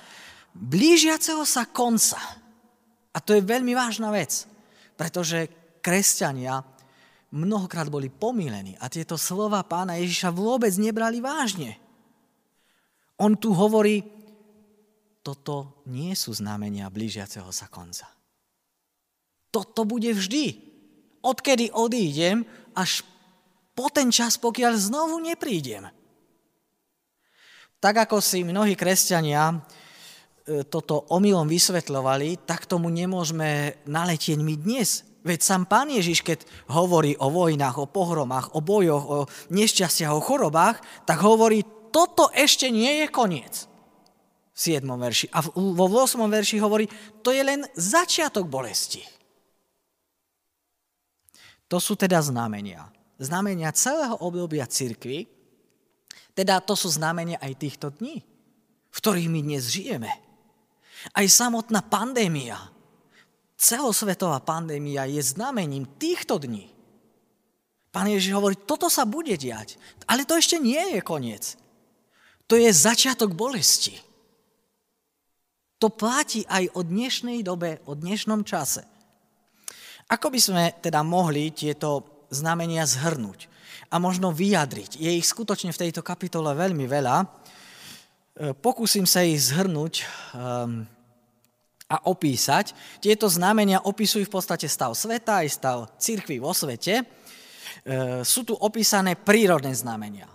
blížiaceho 0.56 1.44
sa 1.44 1.68
konca. 1.68 2.16
A 3.12 3.18
to 3.20 3.36
je 3.36 3.44
veľmi 3.44 3.76
vážna 3.76 4.08
vec, 4.08 4.48
pretože 4.96 5.52
kresťania 5.84 6.64
mnohokrát 7.36 7.92
boli 7.92 8.08
pomílení 8.08 8.80
a 8.80 8.88
tieto 8.88 9.20
slova 9.20 9.60
pána 9.60 10.00
Ježiša 10.00 10.32
vôbec 10.32 10.72
nebrali 10.80 11.20
vážne. 11.20 11.76
On 13.20 13.36
tu 13.36 13.52
hovorí, 13.52 14.04
toto 15.20 15.84
nie 15.90 16.16
sú 16.16 16.32
znamenia 16.32 16.88
blížiaceho 16.88 17.52
sa 17.52 17.68
konca. 17.68 18.15
Toto 19.56 19.88
bude 19.88 20.12
vždy. 20.12 20.52
Odkedy 21.24 21.72
odídem, 21.72 22.44
až 22.76 23.00
po 23.72 23.88
ten 23.88 24.12
čas, 24.12 24.36
pokiaľ 24.36 24.76
znovu 24.76 25.16
neprídem. 25.16 25.88
Tak 27.80 28.04
ako 28.04 28.20
si 28.20 28.44
mnohí 28.44 28.76
kresťania 28.76 29.56
e, 29.56 29.56
toto 30.68 31.08
omylom 31.08 31.48
vysvetľovali, 31.48 32.44
tak 32.44 32.68
tomu 32.68 32.92
nemôžeme 32.92 33.80
naletieť 33.88 34.36
my 34.44 34.54
dnes. 34.60 35.08
Veď 35.24 35.40
sám 35.40 35.64
pán 35.64 35.88
Ježiš, 35.88 36.20
keď 36.20 36.44
hovorí 36.68 37.16
o 37.16 37.32
vojnách, 37.32 37.80
o 37.80 37.88
pohromách, 37.88 38.52
o 38.52 38.60
bojoch, 38.60 39.04
o 39.08 39.18
nešťastiach, 39.48 40.12
o 40.12 40.20
chorobách, 40.20 40.84
tak 41.08 41.24
hovorí, 41.24 41.64
toto 41.88 42.28
ešte 42.36 42.68
nie 42.68 43.00
je 43.00 43.06
koniec. 43.08 43.64
V 44.52 44.58
7. 44.76 44.84
verši. 44.84 45.32
A 45.32 45.40
vo 45.48 45.86
8. 45.88 46.20
verši 46.28 46.60
hovorí, 46.60 46.84
to 47.24 47.32
je 47.32 47.40
len 47.40 47.64
začiatok 47.72 48.44
bolesti. 48.48 49.15
To 51.66 51.82
sú 51.82 51.98
teda 51.98 52.22
znamenia. 52.22 52.86
Znamenia 53.18 53.74
celého 53.74 54.14
obdobia 54.20 54.68
cirkvy, 54.68 55.26
teda 56.36 56.60
to 56.60 56.76
sú 56.76 56.92
znamenia 56.92 57.40
aj 57.40 57.52
týchto 57.56 57.88
dní, 57.96 58.20
v 58.92 58.98
ktorých 59.00 59.32
my 59.32 59.40
dnes 59.40 59.72
žijeme. 59.72 60.12
Aj 61.16 61.26
samotná 61.26 61.80
pandémia, 61.80 62.60
celosvetová 63.56 64.44
pandémia 64.44 65.08
je 65.08 65.22
znamením 65.24 65.88
týchto 65.96 66.36
dní. 66.36 66.68
Pán 67.88 68.12
Ježiš 68.12 68.36
hovorí, 68.36 68.60
toto 68.60 68.92
sa 68.92 69.08
bude 69.08 69.32
diať, 69.40 69.80
ale 70.04 70.28
to 70.28 70.36
ešte 70.36 70.60
nie 70.60 70.92
je 70.92 71.00
koniec. 71.00 71.56
To 72.46 72.60
je 72.60 72.68
začiatok 72.68 73.32
bolesti. 73.32 73.96
To 75.80 75.88
platí 75.88 76.44
aj 76.44 76.72
o 76.76 76.84
dnešnej 76.84 77.40
dobe, 77.40 77.80
o 77.88 77.96
dnešnom 77.96 78.44
čase. 78.44 78.84
Ako 80.06 80.30
by 80.30 80.38
sme 80.38 80.64
teda 80.78 81.02
mohli 81.02 81.50
tieto 81.50 82.22
znamenia 82.30 82.86
zhrnúť 82.86 83.50
a 83.90 83.98
možno 83.98 84.30
vyjadriť? 84.30 85.02
Je 85.02 85.10
ich 85.18 85.26
skutočne 85.26 85.74
v 85.74 85.82
tejto 85.82 86.06
kapitole 86.06 86.54
veľmi 86.54 86.86
veľa. 86.86 87.16
E, 87.22 87.26
pokúsim 88.54 89.02
sa 89.02 89.26
ich 89.26 89.50
zhrnúť 89.50 90.06
um, 90.30 90.86
a 91.90 91.96
opísať. 92.06 92.70
Tieto 93.02 93.26
znamenia 93.26 93.82
opisujú 93.82 94.30
v 94.30 94.34
podstate 94.38 94.70
stav 94.70 94.94
sveta 94.94 95.42
aj 95.42 95.48
stav 95.50 95.78
cirkvy 95.98 96.38
vo 96.38 96.54
svete. 96.54 97.02
E, 97.02 97.04
sú 98.22 98.46
tu 98.46 98.54
opísané 98.54 99.18
prírodné 99.18 99.74
znamenia. 99.74 100.30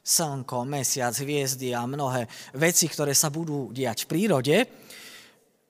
Slnko, 0.00 0.64
mesiac, 0.64 1.12
hviezdy 1.12 1.76
a 1.76 1.84
mnohé 1.84 2.24
veci, 2.56 2.88
ktoré 2.88 3.12
sa 3.12 3.28
budú 3.28 3.68
diať 3.68 4.08
v 4.08 4.10
prírode. 4.16 4.56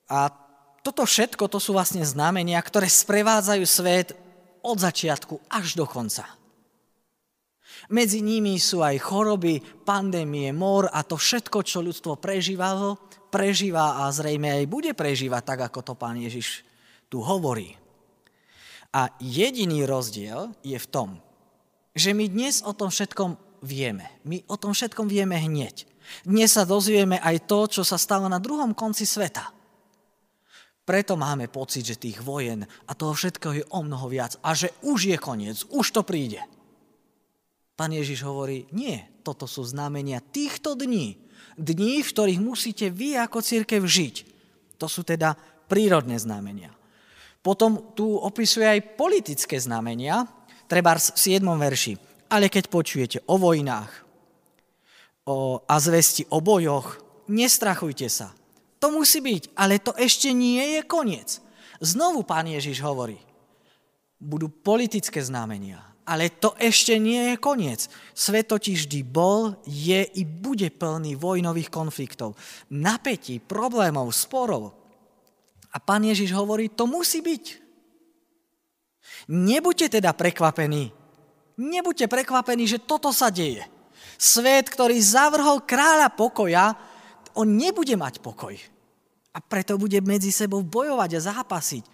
A 0.07 0.30
toto 0.81 1.05
všetko 1.05 1.49
to 1.49 1.59
sú 1.61 1.77
vlastne 1.77 2.05
znamenia, 2.05 2.61
ktoré 2.61 2.89
sprevádzajú 2.89 3.65
svet 3.69 4.17
od 4.65 4.77
začiatku 4.81 5.41
až 5.53 5.77
do 5.77 5.85
konca. 5.85 6.25
Medzi 7.89 8.21
nimi 8.21 8.61
sú 8.61 8.85
aj 8.85 9.01
choroby, 9.01 9.61
pandémie, 9.89 10.53
mor 10.53 10.87
a 10.93 11.01
to 11.01 11.17
všetko, 11.17 11.65
čo 11.65 11.81
ľudstvo 11.81 12.21
prežívalo, 12.21 13.01
prežíva 13.33 14.05
a 14.05 14.13
zrejme 14.13 14.53
aj 14.53 14.65
bude 14.69 14.93
prežívať 14.93 15.43
tak, 15.43 15.61
ako 15.73 15.81
to 15.81 15.93
pán 15.97 16.21
Ježiš 16.21 16.67
tu 17.09 17.25
hovorí. 17.25 17.75
A 18.91 19.15
jediný 19.23 19.87
rozdiel 19.87 20.51
je 20.67 20.77
v 20.77 20.91
tom, 20.91 21.09
že 21.95 22.11
my 22.11 22.27
dnes 22.27 22.63
o 22.67 22.75
tom 22.75 22.91
všetkom 22.91 23.39
vieme. 23.63 24.11
My 24.27 24.43
o 24.51 24.59
tom 24.59 24.75
všetkom 24.75 25.07
vieme 25.07 25.39
hneď. 25.39 25.87
Dnes 26.27 26.51
sa 26.59 26.67
dozvieme 26.67 27.23
aj 27.23 27.47
to, 27.47 27.71
čo 27.71 27.83
sa 27.87 27.95
stalo 27.95 28.27
na 28.27 28.43
druhom 28.43 28.75
konci 28.75 29.07
sveta. 29.07 29.60
Preto 30.85 31.15
máme 31.15 31.47
pocit, 31.47 31.87
že 31.87 32.01
tých 32.01 32.19
vojen 32.25 32.67
a 32.67 32.93
toho 32.97 33.15
všetkého 33.15 33.55
je 33.63 33.65
o 33.71 33.81
mnoho 33.85 34.11
viac 34.11 34.35
a 34.43 34.57
že 34.57 34.75
už 34.83 35.15
je 35.15 35.17
koniec, 35.21 35.63
už 35.71 35.87
to 35.95 36.03
príde. 36.03 36.43
Pán 37.79 37.97
Ježiš 37.97 38.27
hovorí, 38.27 38.69
nie, 38.77 39.01
toto 39.25 39.49
sú 39.49 39.65
znamenia 39.65 40.21
týchto 40.21 40.77
dní. 40.77 41.17
Dní, 41.57 42.05
v 42.05 42.13
ktorých 42.13 42.41
musíte 42.41 42.93
vy 42.93 43.17
ako 43.17 43.41
církev 43.41 43.81
žiť. 43.81 44.15
To 44.77 44.89
sú 44.89 45.05
teda 45.05 45.37
prírodné 45.69 46.21
znamenia. 46.21 46.73
Potom 47.41 47.97
tu 47.97 48.21
opisuje 48.21 48.69
aj 48.69 49.01
politické 49.01 49.57
znamenia, 49.57 50.29
treba 50.69 50.93
v 50.97 51.03
7. 51.17 51.41
verši. 51.41 51.95
Ale 52.31 52.53
keď 52.53 52.65
počujete 52.69 53.19
o 53.27 53.41
vojnách 53.41 53.91
o, 55.27 55.65
a 55.65 55.75
zvesti 55.81 56.29
o 56.31 56.39
bojoch, 56.45 57.01
nestrachujte 57.33 58.07
sa. 58.13 58.37
To 58.81 58.89
musí 58.89 59.21
byť, 59.21 59.53
ale 59.55 59.77
to 59.79 59.93
ešte 59.95 60.33
nie 60.33 60.77
je 60.77 60.81
koniec. 60.89 61.39
Znovu 61.81 62.25
pán 62.25 62.49
Ježiš 62.49 62.81
hovorí, 62.81 63.21
budú 64.21 64.49
politické 64.49 65.21
znamenia, 65.21 65.81
ale 66.05 66.33
to 66.33 66.57
ešte 66.57 66.97
nie 66.97 67.33
je 67.33 67.37
koniec. 67.37 67.89
Svet 68.17 68.49
totiž 68.49 68.89
vždy 68.89 69.01
bol, 69.05 69.57
je 69.69 70.01
i 70.05 70.23
bude 70.25 70.69
plný 70.73 71.17
vojnových 71.17 71.69
konfliktov, 71.69 72.37
napätí, 72.73 73.41
problémov, 73.41 74.13
sporov. 74.13 74.77
A 75.71 75.79
pán 75.79 76.05
Ježiš 76.05 76.33
hovorí, 76.33 76.73
to 76.73 76.89
musí 76.89 77.21
byť. 77.21 77.45
Nebuďte 79.31 80.01
teda 80.01 80.17
prekvapení. 80.17 80.91
Nebuďte 81.61 82.09
prekvapení, 82.09 82.65
že 82.65 82.81
toto 82.81 83.13
sa 83.13 83.29
deje. 83.29 83.63
Svet, 84.17 84.73
ktorý 84.73 84.97
zavrhol 85.01 85.65
kráľa 85.65 86.13
pokoja, 86.13 86.77
on 87.37 87.59
nebude 87.59 87.95
mať 87.95 88.23
pokoj. 88.23 88.55
A 89.31 89.39
preto 89.39 89.79
bude 89.79 89.99
medzi 90.03 90.35
sebou 90.35 90.63
bojovať 90.67 91.11
a 91.17 91.25
zápasiť. 91.35 91.85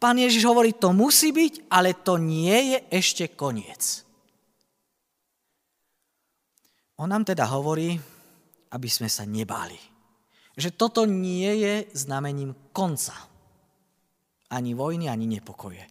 Pán 0.00 0.16
Ježiš 0.16 0.44
hovorí, 0.48 0.76
to 0.76 0.92
musí 0.96 1.32
byť, 1.32 1.68
ale 1.72 1.96
to 2.00 2.16
nie 2.16 2.76
je 2.76 2.78
ešte 2.92 3.24
koniec. 3.36 4.04
On 6.98 7.06
nám 7.06 7.22
teda 7.22 7.46
hovorí, 7.46 7.94
aby 8.74 8.88
sme 8.90 9.06
sa 9.06 9.22
nebáli. 9.28 9.78
Že 10.58 10.74
toto 10.74 11.06
nie 11.06 11.62
je 11.62 11.74
znamením 11.94 12.72
konca. 12.74 13.14
Ani 14.50 14.74
vojny, 14.74 15.06
ani 15.06 15.30
nepokoje. 15.30 15.84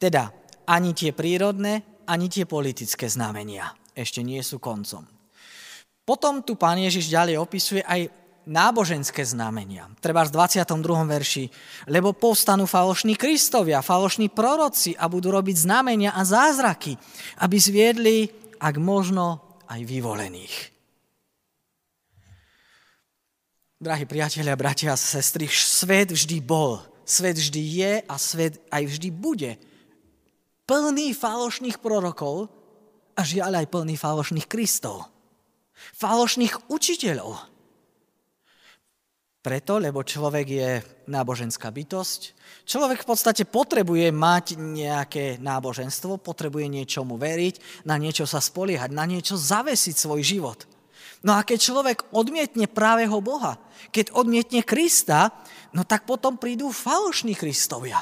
Teda 0.00 0.32
ani 0.64 0.96
tie 0.96 1.12
prírodné, 1.12 2.02
ani 2.08 2.32
tie 2.32 2.48
politické 2.48 3.10
znamenia 3.10 3.68
ešte 3.94 4.20
nie 4.26 4.42
sú 4.42 4.58
koncom. 4.58 5.06
Potom 6.04 6.44
tu 6.44 6.58
pán 6.58 6.76
Ježiš 6.76 7.08
ďalej 7.08 7.40
opisuje 7.40 7.80
aj 7.80 8.23
náboženské 8.44 9.24
znamenia. 9.24 9.88
Treba 10.00 10.24
v 10.24 10.32
22. 10.32 10.80
verši. 11.08 11.44
Lebo 11.88 12.12
povstanú 12.12 12.68
falošní 12.68 13.16
kristovia, 13.16 13.84
falošní 13.84 14.28
proroci 14.32 14.92
a 14.96 15.08
budú 15.08 15.32
robiť 15.32 15.56
znamenia 15.64 16.12
a 16.12 16.24
zázraky, 16.24 16.96
aby 17.40 17.56
zviedli, 17.56 18.16
ak 18.60 18.76
možno, 18.80 19.40
aj 19.68 19.80
vyvolených. 19.84 20.54
Drahí 23.80 24.08
priatelia, 24.08 24.56
bratia 24.56 24.96
a 24.96 25.00
sestry, 25.00 25.44
svet 25.50 26.08
vždy 26.08 26.40
bol, 26.40 26.80
svet 27.04 27.36
vždy 27.36 27.60
je 27.60 27.92
a 28.00 28.14
svet 28.16 28.56
aj 28.72 28.82
vždy 28.88 29.08
bude 29.12 29.60
plný 30.64 31.12
falošných 31.12 31.76
prorokov 31.80 32.48
a 33.12 33.20
žiaľ 33.20 33.64
aj 33.64 33.66
plný 33.68 33.94
falošných 34.00 34.48
kristov. 34.48 35.04
Falošných 36.00 36.72
učiteľov 36.72 37.53
preto, 39.44 39.76
lebo 39.76 40.00
človek 40.00 40.46
je 40.48 40.70
náboženská 41.04 41.68
bytosť. 41.68 42.20
Človek 42.64 43.04
v 43.04 43.08
podstate 43.12 43.44
potrebuje 43.44 44.08
mať 44.08 44.56
nejaké 44.56 45.36
náboženstvo, 45.36 46.16
potrebuje 46.16 46.72
niečomu 46.72 47.20
veriť, 47.20 47.84
na 47.84 48.00
niečo 48.00 48.24
sa 48.24 48.40
spoliehať, 48.40 48.88
na 48.88 49.04
niečo 49.04 49.36
zavesiť 49.36 49.94
svoj 50.00 50.24
život. 50.24 50.64
No 51.20 51.36
a 51.36 51.44
keď 51.44 51.58
človek 51.60 51.98
odmietne 52.16 52.64
právého 52.72 53.20
Boha, 53.20 53.60
keď 53.92 54.16
odmietne 54.16 54.64
Krista, 54.64 55.36
no 55.76 55.84
tak 55.84 56.08
potom 56.08 56.40
prídu 56.40 56.72
falošní 56.72 57.36
Kristovia. 57.36 58.00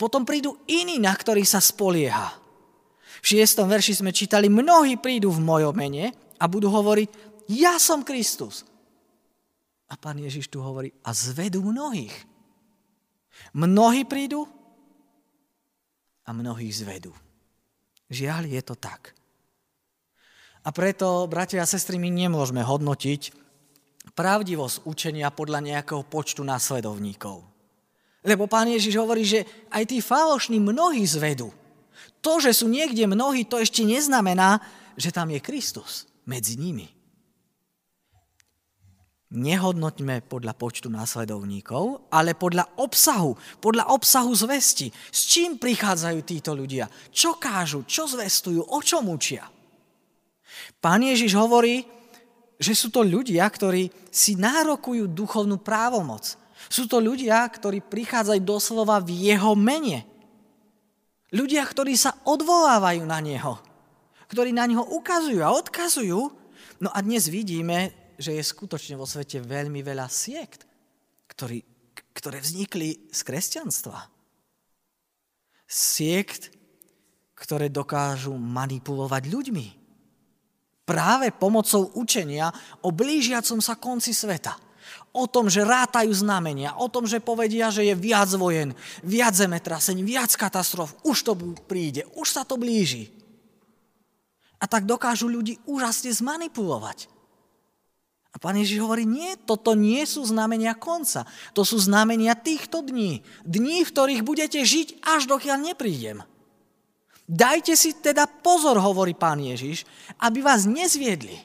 Potom 0.00 0.24
prídu 0.24 0.60
iní, 0.64 0.96
na 0.96 1.12
ktorých 1.12 1.48
sa 1.48 1.60
spolieha. 1.60 2.32
V 3.20 3.36
6. 3.36 3.64
verši 3.68 4.00
sme 4.00 4.16
čítali, 4.16 4.48
mnohí 4.48 4.96
prídu 4.96 5.28
v 5.28 5.44
mojom 5.44 5.76
mene 5.76 6.12
a 6.40 6.44
budú 6.48 6.72
hovoriť, 6.72 7.08
ja 7.52 7.76
som 7.76 8.00
Kristus. 8.04 8.64
A 9.86 9.94
pán 9.94 10.18
Ježiš 10.18 10.50
tu 10.50 10.58
hovorí, 10.58 10.90
a 11.06 11.14
zvedú 11.14 11.62
mnohých. 11.62 12.14
Mnohí 13.54 14.02
prídu 14.02 14.48
a 16.26 16.34
mnohých 16.34 16.74
zvedú. 16.82 17.14
Žiaľ, 18.10 18.42
je 18.50 18.62
to 18.62 18.74
tak. 18.74 19.14
A 20.66 20.74
preto, 20.74 21.30
bratia 21.30 21.62
a 21.62 21.70
sestry, 21.70 21.94
my 21.94 22.10
nemôžeme 22.10 22.58
hodnotiť 22.58 23.30
pravdivosť 24.18 24.82
učenia 24.82 25.30
podľa 25.30 25.62
nejakého 25.62 26.02
počtu 26.02 26.42
následovníkov. 26.42 27.46
Lebo 28.26 28.50
pán 28.50 28.66
Ježiš 28.66 28.98
hovorí, 28.98 29.22
že 29.22 29.46
aj 29.70 29.94
tí 29.94 30.02
falošní 30.02 30.58
mnohí 30.58 31.06
zvedú. 31.06 31.54
To, 32.18 32.42
že 32.42 32.50
sú 32.50 32.66
niekde 32.66 33.06
mnohí, 33.06 33.46
to 33.46 33.62
ešte 33.62 33.86
neznamená, 33.86 34.58
že 34.98 35.14
tam 35.14 35.30
je 35.30 35.38
Kristus 35.38 36.10
medzi 36.26 36.58
nimi. 36.58 36.90
Nehodnoťme 39.26 40.22
podľa 40.30 40.54
počtu 40.54 40.86
následovníkov, 40.86 42.06
ale 42.14 42.38
podľa 42.38 42.78
obsahu, 42.78 43.34
podľa 43.58 43.90
obsahu 43.90 44.30
zvesti. 44.30 44.94
S 45.10 45.26
čím 45.26 45.58
prichádzajú 45.58 46.18
títo 46.22 46.54
ľudia? 46.54 46.86
Čo 47.10 47.34
kážu? 47.34 47.82
Čo 47.82 48.06
zvestujú? 48.06 48.62
O 48.70 48.78
čom 48.78 49.10
učia? 49.10 49.50
Pán 50.78 51.02
Ježiš 51.02 51.34
hovorí, 51.34 51.82
že 52.54 52.72
sú 52.78 52.94
to 52.94 53.02
ľudia, 53.02 53.42
ktorí 53.50 53.90
si 54.14 54.38
nárokujú 54.38 55.10
duchovnú 55.10 55.58
právomoc. 55.58 56.38
Sú 56.70 56.86
to 56.86 57.02
ľudia, 57.02 57.42
ktorí 57.50 57.82
prichádzajú 57.82 58.40
doslova 58.46 59.02
v 59.02 59.10
jeho 59.26 59.58
mene. 59.58 60.06
Ľudia, 61.34 61.66
ktorí 61.66 61.98
sa 61.98 62.14
odvolávajú 62.22 63.02
na 63.02 63.18
neho. 63.18 63.58
Ktorí 64.30 64.54
na 64.54 64.70
neho 64.70 64.86
ukazujú 64.86 65.42
a 65.42 65.50
odkazujú. 65.50 66.20
No 66.78 66.88
a 66.94 66.98
dnes 67.02 67.26
vidíme, 67.26 68.05
že 68.16 68.36
je 68.36 68.42
skutočne 68.42 68.96
vo 68.96 69.04
svete 69.04 69.40
veľmi 69.40 69.84
veľa 69.84 70.08
siekt, 70.08 70.64
ktorý, 71.28 71.60
ktoré 72.16 72.40
vznikli 72.40 73.12
z 73.12 73.20
kresťanstva. 73.20 74.08
Siekt, 75.68 76.56
ktoré 77.36 77.68
dokážu 77.68 78.32
manipulovať 78.34 79.22
ľuďmi. 79.28 79.66
Práve 80.86 81.34
pomocou 81.34 81.92
učenia 81.98 82.48
o 82.80 82.94
blížiacom 82.94 83.58
sa 83.58 83.76
konci 83.76 84.14
sveta. 84.14 84.54
O 85.10 85.26
tom, 85.26 85.50
že 85.50 85.66
rátajú 85.66 86.14
znamenia, 86.14 86.78
o 86.78 86.86
tom, 86.86 87.10
že 87.10 87.18
povedia, 87.18 87.74
že 87.74 87.82
je 87.82 87.94
viac 87.98 88.30
vojen, 88.38 88.70
viac 89.02 89.34
zemetrasení, 89.34 90.06
viac 90.06 90.30
katastrof, 90.38 90.94
už 91.02 91.16
to 91.26 91.32
príde, 91.66 92.06
už 92.14 92.28
sa 92.30 92.46
to 92.46 92.54
blíži. 92.54 93.10
A 94.62 94.64
tak 94.70 94.86
dokážu 94.86 95.26
ľudí 95.26 95.58
úžasne 95.66 96.14
zmanipulovať. 96.14 97.15
A 98.36 98.42
pán 98.42 98.60
Ježiš 98.60 98.84
hovorí, 98.84 99.08
nie, 99.08 99.32
toto 99.48 99.72
nie 99.72 100.04
sú 100.04 100.20
znamenia 100.28 100.76
konca. 100.76 101.24
To 101.56 101.64
sú 101.64 101.80
znamenia 101.80 102.36
týchto 102.36 102.84
dní. 102.84 103.24
Dní, 103.48 103.80
v 103.80 103.88
ktorých 103.88 104.20
budete 104.20 104.60
žiť, 104.60 105.00
až 105.00 105.24
dokiaľ 105.24 105.72
neprídem. 105.72 106.20
Dajte 107.24 107.72
si 107.80 107.96
teda 107.96 108.28
pozor, 108.28 108.76
hovorí 108.76 109.16
pán 109.16 109.40
Ježiš, 109.40 109.88
aby 110.20 110.44
vás 110.44 110.68
nezviedli. 110.68 111.40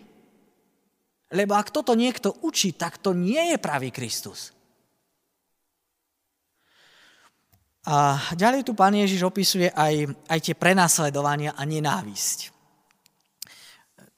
Lebo 1.31 1.55
ak 1.55 1.71
toto 1.71 1.95
niekto 1.95 2.35
učí, 2.43 2.75
tak 2.75 2.99
to 2.99 3.15
nie 3.15 3.55
je 3.55 3.57
pravý 3.57 3.87
Kristus. 3.87 4.51
A 7.87 8.19
ďalej 8.35 8.67
tu 8.67 8.75
pán 8.75 8.93
Ježiš 8.93 9.23
opisuje 9.23 9.71
aj, 9.71 10.11
aj 10.27 10.39
tie 10.43 10.53
prenasledovania 10.59 11.55
a 11.55 11.63
nenávisť. 11.63 12.60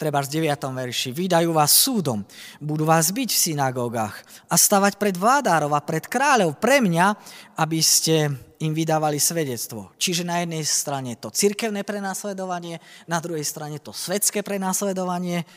Treba 0.04 0.20
z 0.20 0.44
9. 0.44 0.52
verši, 0.52 1.16
vydajú 1.16 1.56
vás 1.56 1.72
súdom, 1.72 2.28
budú 2.60 2.84
vás 2.84 3.16
byť 3.16 3.30
v 3.32 3.44
synagógach 3.56 4.20
a 4.52 4.60
stavať 4.60 5.00
pred 5.00 5.16
vládárov 5.16 5.72
a 5.72 5.80
pred 5.80 6.04
kráľov 6.12 6.60
pre 6.60 6.84
mňa, 6.84 7.16
aby 7.56 7.80
ste 7.80 8.28
im 8.60 8.76
vydávali 8.76 9.16
svedectvo. 9.16 9.96
Čiže 9.96 10.28
na 10.28 10.44
jednej 10.44 10.68
strane 10.68 11.16
to 11.16 11.32
cirkevné 11.32 11.88
prenasledovanie, 11.88 12.84
na 13.08 13.24
druhej 13.24 13.48
strane 13.48 13.80
to 13.80 13.96
svetské 13.96 14.44
prenasledovanie, 14.44 15.48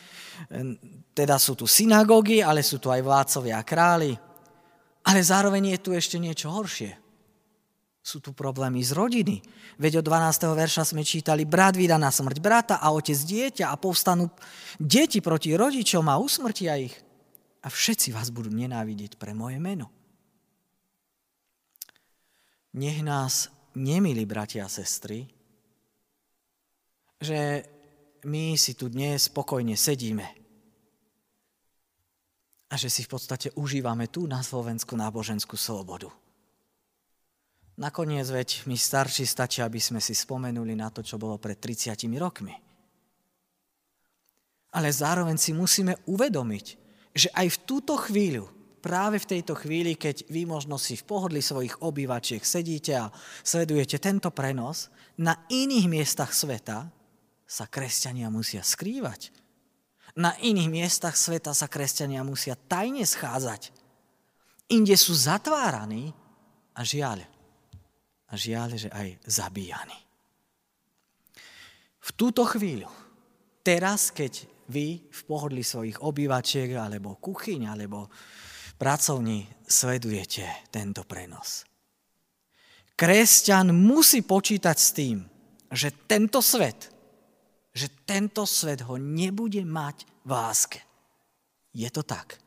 teda 1.11 1.43
sú 1.43 1.59
tu 1.59 1.67
synagógy, 1.67 2.39
ale 2.39 2.63
sú 2.63 2.79
tu 2.79 2.87
aj 2.95 3.03
vládcovia 3.03 3.59
a 3.59 3.67
králi. 3.67 4.15
Ale 5.07 5.21
zároveň 5.27 5.75
je 5.75 5.79
tu 5.83 5.91
ešte 5.91 6.23
niečo 6.23 6.55
horšie. 6.55 7.06
Sú 8.07 8.23
tu 8.23 8.31
problémy 8.31 8.87
z 8.87 8.95
rodiny. 8.95 9.43
Veď 9.83 9.99
od 9.99 10.07
12. 10.07 10.55
verša 10.55 10.95
sme 10.95 11.03
čítali, 11.03 11.43
brat 11.43 11.75
vydá 11.75 11.99
na 11.99 12.15
smrť 12.15 12.39
brata 12.39 12.79
a 12.79 12.95
otec 12.95 13.19
dieťa 13.19 13.67
a 13.67 13.75
povstanú 13.75 14.31
deti 14.79 15.19
proti 15.19 15.59
rodičom 15.59 16.07
a 16.07 16.15
usmrtia 16.15 16.79
ich. 16.79 16.95
A 17.61 17.67
všetci 17.67 18.15
vás 18.15 18.31
budú 18.31 18.55
nenávidieť 18.55 19.19
pre 19.19 19.35
moje 19.35 19.59
meno. 19.59 19.91
Nech 22.79 23.03
nás 23.03 23.51
nemili 23.75 24.23
bratia 24.23 24.71
a 24.71 24.71
sestry, 24.71 25.27
že 27.19 27.67
my 28.23 28.55
si 28.55 28.79
tu 28.79 28.87
dnes 28.87 29.19
spokojne 29.27 29.75
sedíme 29.75 30.31
a 32.71 32.75
že 32.79 32.87
si 32.87 33.03
v 33.03 33.11
podstate 33.11 33.51
užívame 33.59 34.07
tu 34.07 34.31
na 34.31 34.47
Slovensku 34.47 34.95
náboženskú 34.95 35.59
slobodu. 35.59 36.07
Nakoniec 37.77 38.25
veď 38.25 38.65
my 38.65 38.77
starší 38.77 39.29
stačia, 39.29 39.69
aby 39.69 39.77
sme 39.77 40.01
si 40.01 40.17
spomenuli 40.17 40.73
na 40.73 40.89
to, 40.89 41.05
čo 41.05 41.21
bolo 41.21 41.37
pred 41.37 41.61
30 41.61 41.93
rokmi. 42.17 42.57
Ale 44.73 44.89
zároveň 44.89 45.37
si 45.37 45.53
musíme 45.53 45.93
uvedomiť, 46.09 46.67
že 47.13 47.29
aj 47.37 47.47
v 47.53 47.61
túto 47.69 48.01
chvíľu, 48.01 48.49
práve 48.81 49.21
v 49.21 49.29
tejto 49.37 49.59
chvíli, 49.59 49.99
keď 49.99 50.25
vy 50.31 50.49
možno 50.49 50.81
si 50.81 50.97
v 50.97 51.05
pohodli 51.05 51.45
svojich 51.45 51.85
obývačiek 51.85 52.41
sedíte 52.41 52.97
a 52.97 53.13
sledujete 53.45 54.01
tento 54.01 54.33
prenos, 54.33 54.89
na 55.21 55.45
iných 55.53 55.87
miestach 55.89 56.33
sveta 56.33 56.89
sa 57.45 57.65
kresťania 57.69 58.33
musia 58.33 58.65
skrývať. 58.65 59.33
Na 60.17 60.33
iných 60.41 60.73
miestach 60.73 61.13
sveta 61.13 61.53
sa 61.53 61.69
kresťania 61.69 62.25
musia 62.25 62.57
tajne 62.57 63.05
schádzať. 63.05 63.69
Inde 64.73 64.97
sú 64.97 65.13
zatváraní 65.13 66.17
a 66.73 66.81
žiaľ, 66.81 67.25
a 68.27 68.33
žiaľ, 68.35 68.75
že 68.75 68.91
aj 68.91 69.23
zabíjani. 69.27 69.99
V 72.07 72.11
túto 72.15 72.47
chvíľu, 72.47 72.91
teraz, 73.67 74.15
keď 74.15 74.47
vy 74.71 75.03
v 75.07 75.21
pohodli 75.27 75.63
svojich 75.63 76.03
obývačiek 76.03 76.75
alebo 76.75 77.19
kuchyň 77.19 77.71
alebo 77.71 78.11
pracovní 78.79 79.47
sledujete 79.67 80.71
tento 80.71 81.07
prenos. 81.07 81.67
Kresťan 82.97 83.75
musí 83.77 84.25
počítať 84.25 84.77
s 84.77 84.91
tým, 84.95 85.19
že 85.71 85.93
tento 86.09 86.41
svet, 86.41 86.89
že 87.77 87.93
tento 88.09 88.49
svet 88.49 88.87
ho 88.87 88.97
nebude 88.97 89.61
mať 89.67 90.09
v 90.25 90.31
láske. 90.33 90.81
Je 91.77 91.87
to 91.93 92.01
tak. 92.01 92.41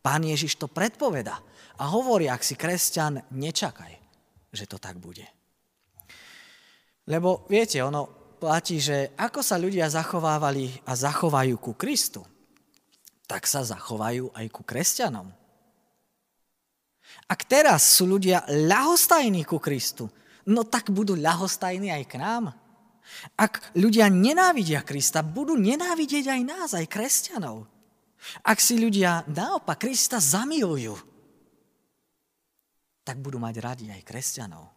Pán 0.00 0.24
Ježiš 0.24 0.56
to 0.56 0.72
predpoveda 0.72 1.36
a 1.76 1.84
hovorí, 1.92 2.32
ak 2.32 2.40
si 2.40 2.56
kresťan, 2.56 3.20
nečakaj 3.28 3.99
že 4.50 4.66
to 4.66 4.78
tak 4.78 4.98
bude. 4.98 5.26
Lebo 7.06 7.46
viete, 7.50 7.82
ono 7.82 8.06
platí, 8.38 8.78
že 8.78 9.14
ako 9.18 9.40
sa 9.42 9.58
ľudia 9.58 9.90
zachovávali 9.90 10.70
a 10.86 10.94
zachovajú 10.94 11.54
ku 11.58 11.72
Kristu, 11.74 12.22
tak 13.26 13.46
sa 13.46 13.62
zachovajú 13.62 14.34
aj 14.34 14.46
ku 14.50 14.62
kresťanom. 14.66 15.28
Ak 17.30 17.46
teraz 17.46 17.98
sú 17.98 18.10
ľudia 18.10 18.42
ľahostajní 18.46 19.46
ku 19.46 19.62
Kristu, 19.62 20.10
no 20.50 20.66
tak 20.66 20.90
budú 20.90 21.14
ľahostajní 21.14 21.94
aj 21.94 22.04
k 22.10 22.14
nám. 22.18 22.54
Ak 23.34 23.74
ľudia 23.74 24.06
nenávidia 24.06 24.82
Krista, 24.86 25.22
budú 25.22 25.58
nenávidieť 25.58 26.30
aj 26.30 26.40
nás, 26.46 26.70
aj 26.74 26.86
kresťanov. 26.86 27.66
Ak 28.46 28.62
si 28.62 28.78
ľudia 28.78 29.26
naopak 29.26 29.82
Krista 29.82 30.22
zamilujú, 30.22 30.94
tak 33.10 33.18
budú 33.18 33.42
mať 33.42 33.58
radi 33.58 33.86
aj 33.90 34.06
kresťanov. 34.06 34.70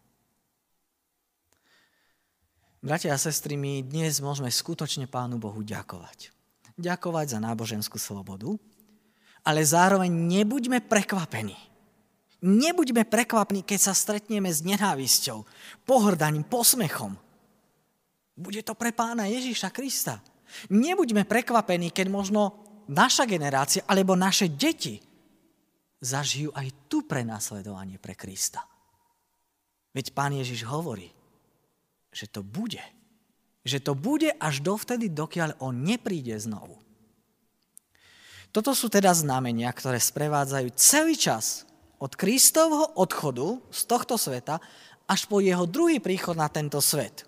Bratia 2.82 3.14
a 3.14 3.22
sestry, 3.22 3.54
my 3.54 3.86
dnes 3.86 4.18
môžeme 4.18 4.50
skutočne 4.50 5.06
Pánu 5.06 5.38
Bohu 5.38 5.62
ďakovať. 5.62 6.34
Ďakovať 6.74 7.26
za 7.30 7.38
náboženskú 7.38 7.94
slobodu, 7.94 8.58
ale 9.46 9.62
zároveň 9.62 10.10
nebuďme 10.10 10.82
prekvapení. 10.82 11.54
Nebuďme 12.42 13.06
prekvapení, 13.06 13.62
keď 13.62 13.78
sa 13.78 13.94
stretneme 13.94 14.50
s 14.50 14.66
nenávisťou, 14.66 15.46
pohrdaním, 15.86 16.42
posmechom. 16.42 17.14
Bude 18.34 18.66
to 18.66 18.74
pre 18.74 18.90
pána 18.90 19.30
Ježíša 19.30 19.70
Krista. 19.70 20.18
Nebuďme 20.74 21.22
prekvapení, 21.22 21.94
keď 21.94 22.10
možno 22.10 22.66
naša 22.90 23.30
generácia 23.30 23.86
alebo 23.86 24.18
naše 24.18 24.50
deti 24.50 25.13
zažijú 26.04 26.52
aj 26.52 26.68
tu 26.92 27.08
prenasledovanie 27.08 27.96
pre 27.96 28.12
Krista. 28.12 28.68
Veď 29.96 30.12
pán 30.12 30.36
Ježiš 30.36 30.68
hovorí, 30.68 31.08
že 32.12 32.28
to 32.28 32.44
bude. 32.44 32.82
Že 33.64 33.78
to 33.80 33.92
bude 33.96 34.28
až 34.36 34.60
dovtedy, 34.60 35.08
dokiaľ 35.08 35.56
on 35.64 35.80
nepríde 35.80 36.36
znovu. 36.36 36.76
Toto 38.54 38.76
sú 38.76 38.86
teda 38.86 39.10
znamenia, 39.16 39.72
ktoré 39.72 39.98
sprevádzajú 39.98 40.68
celý 40.78 41.18
čas 41.18 41.66
od 41.98 42.14
Kristovho 42.14 42.94
odchodu 43.00 43.58
z 43.72 43.80
tohto 43.88 44.14
sveta 44.14 44.62
až 45.10 45.26
po 45.26 45.40
jeho 45.42 45.66
druhý 45.66 45.98
príchod 45.98 46.38
na 46.38 46.46
tento 46.46 46.78
svet. 46.78 47.26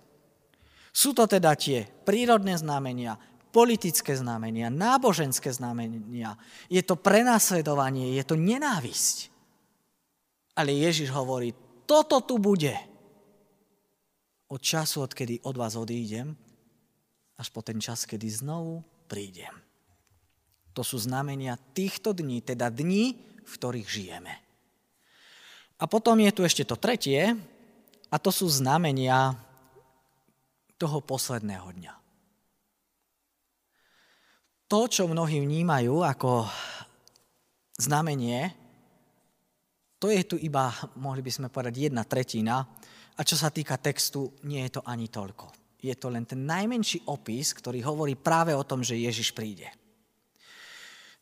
Sú 0.94 1.12
to 1.12 1.26
teda 1.26 1.58
tie 1.58 1.84
prírodné 2.06 2.54
znamenia, 2.56 3.18
politické 3.56 4.12
znamenia, 4.12 4.68
náboženské 4.68 5.48
znamenia. 5.48 6.36
Je 6.68 6.84
to 6.84 6.92
prenasledovanie, 7.00 8.12
je 8.20 8.24
to 8.28 8.36
nenávisť. 8.36 9.32
Ale 10.52 10.76
Ježiš 10.76 11.08
hovorí, 11.08 11.56
toto 11.88 12.20
tu 12.20 12.36
bude. 12.36 12.76
Od 14.52 14.60
času, 14.60 15.08
odkedy 15.08 15.40
od 15.48 15.56
vás 15.56 15.72
odídem, 15.72 16.36
až 17.40 17.48
po 17.48 17.64
ten 17.64 17.80
čas, 17.80 18.04
kedy 18.04 18.28
znovu 18.28 18.84
prídem. 19.08 19.56
To 20.76 20.84
sú 20.84 21.00
znamenia 21.00 21.56
týchto 21.56 22.12
dní, 22.12 22.44
teda 22.44 22.68
dní, 22.68 23.16
v 23.40 23.52
ktorých 23.56 23.88
žijeme. 23.88 24.36
A 25.80 25.88
potom 25.88 26.20
je 26.20 26.28
tu 26.28 26.44
ešte 26.44 26.68
to 26.68 26.76
tretie, 26.76 27.32
a 28.12 28.16
to 28.20 28.28
sú 28.28 28.52
znamenia 28.52 29.32
toho 30.76 31.00
posledného 31.00 31.72
dňa. 31.72 32.05
To, 34.66 34.90
čo 34.90 35.06
mnohí 35.06 35.38
vnímajú 35.38 36.02
ako 36.02 36.50
znamenie, 37.78 38.50
to 39.96 40.10
je 40.10 40.22
tu 40.26 40.36
iba, 40.42 40.74
mohli 40.98 41.22
by 41.22 41.30
sme 41.30 41.48
povedať, 41.48 41.88
jedna 41.88 42.02
tretina. 42.02 42.66
A 43.16 43.20
čo 43.24 43.38
sa 43.38 43.48
týka 43.48 43.80
textu, 43.80 44.28
nie 44.44 44.60
je 44.66 44.76
to 44.76 44.82
ani 44.84 45.08
toľko. 45.08 45.78
Je 45.80 45.94
to 45.96 46.10
len 46.12 46.26
ten 46.28 46.44
najmenší 46.44 47.08
opis, 47.08 47.54
ktorý 47.54 47.80
hovorí 47.86 48.18
práve 48.18 48.52
o 48.52 48.66
tom, 48.66 48.82
že 48.82 48.98
Ježiš 48.98 49.32
príde. 49.32 49.70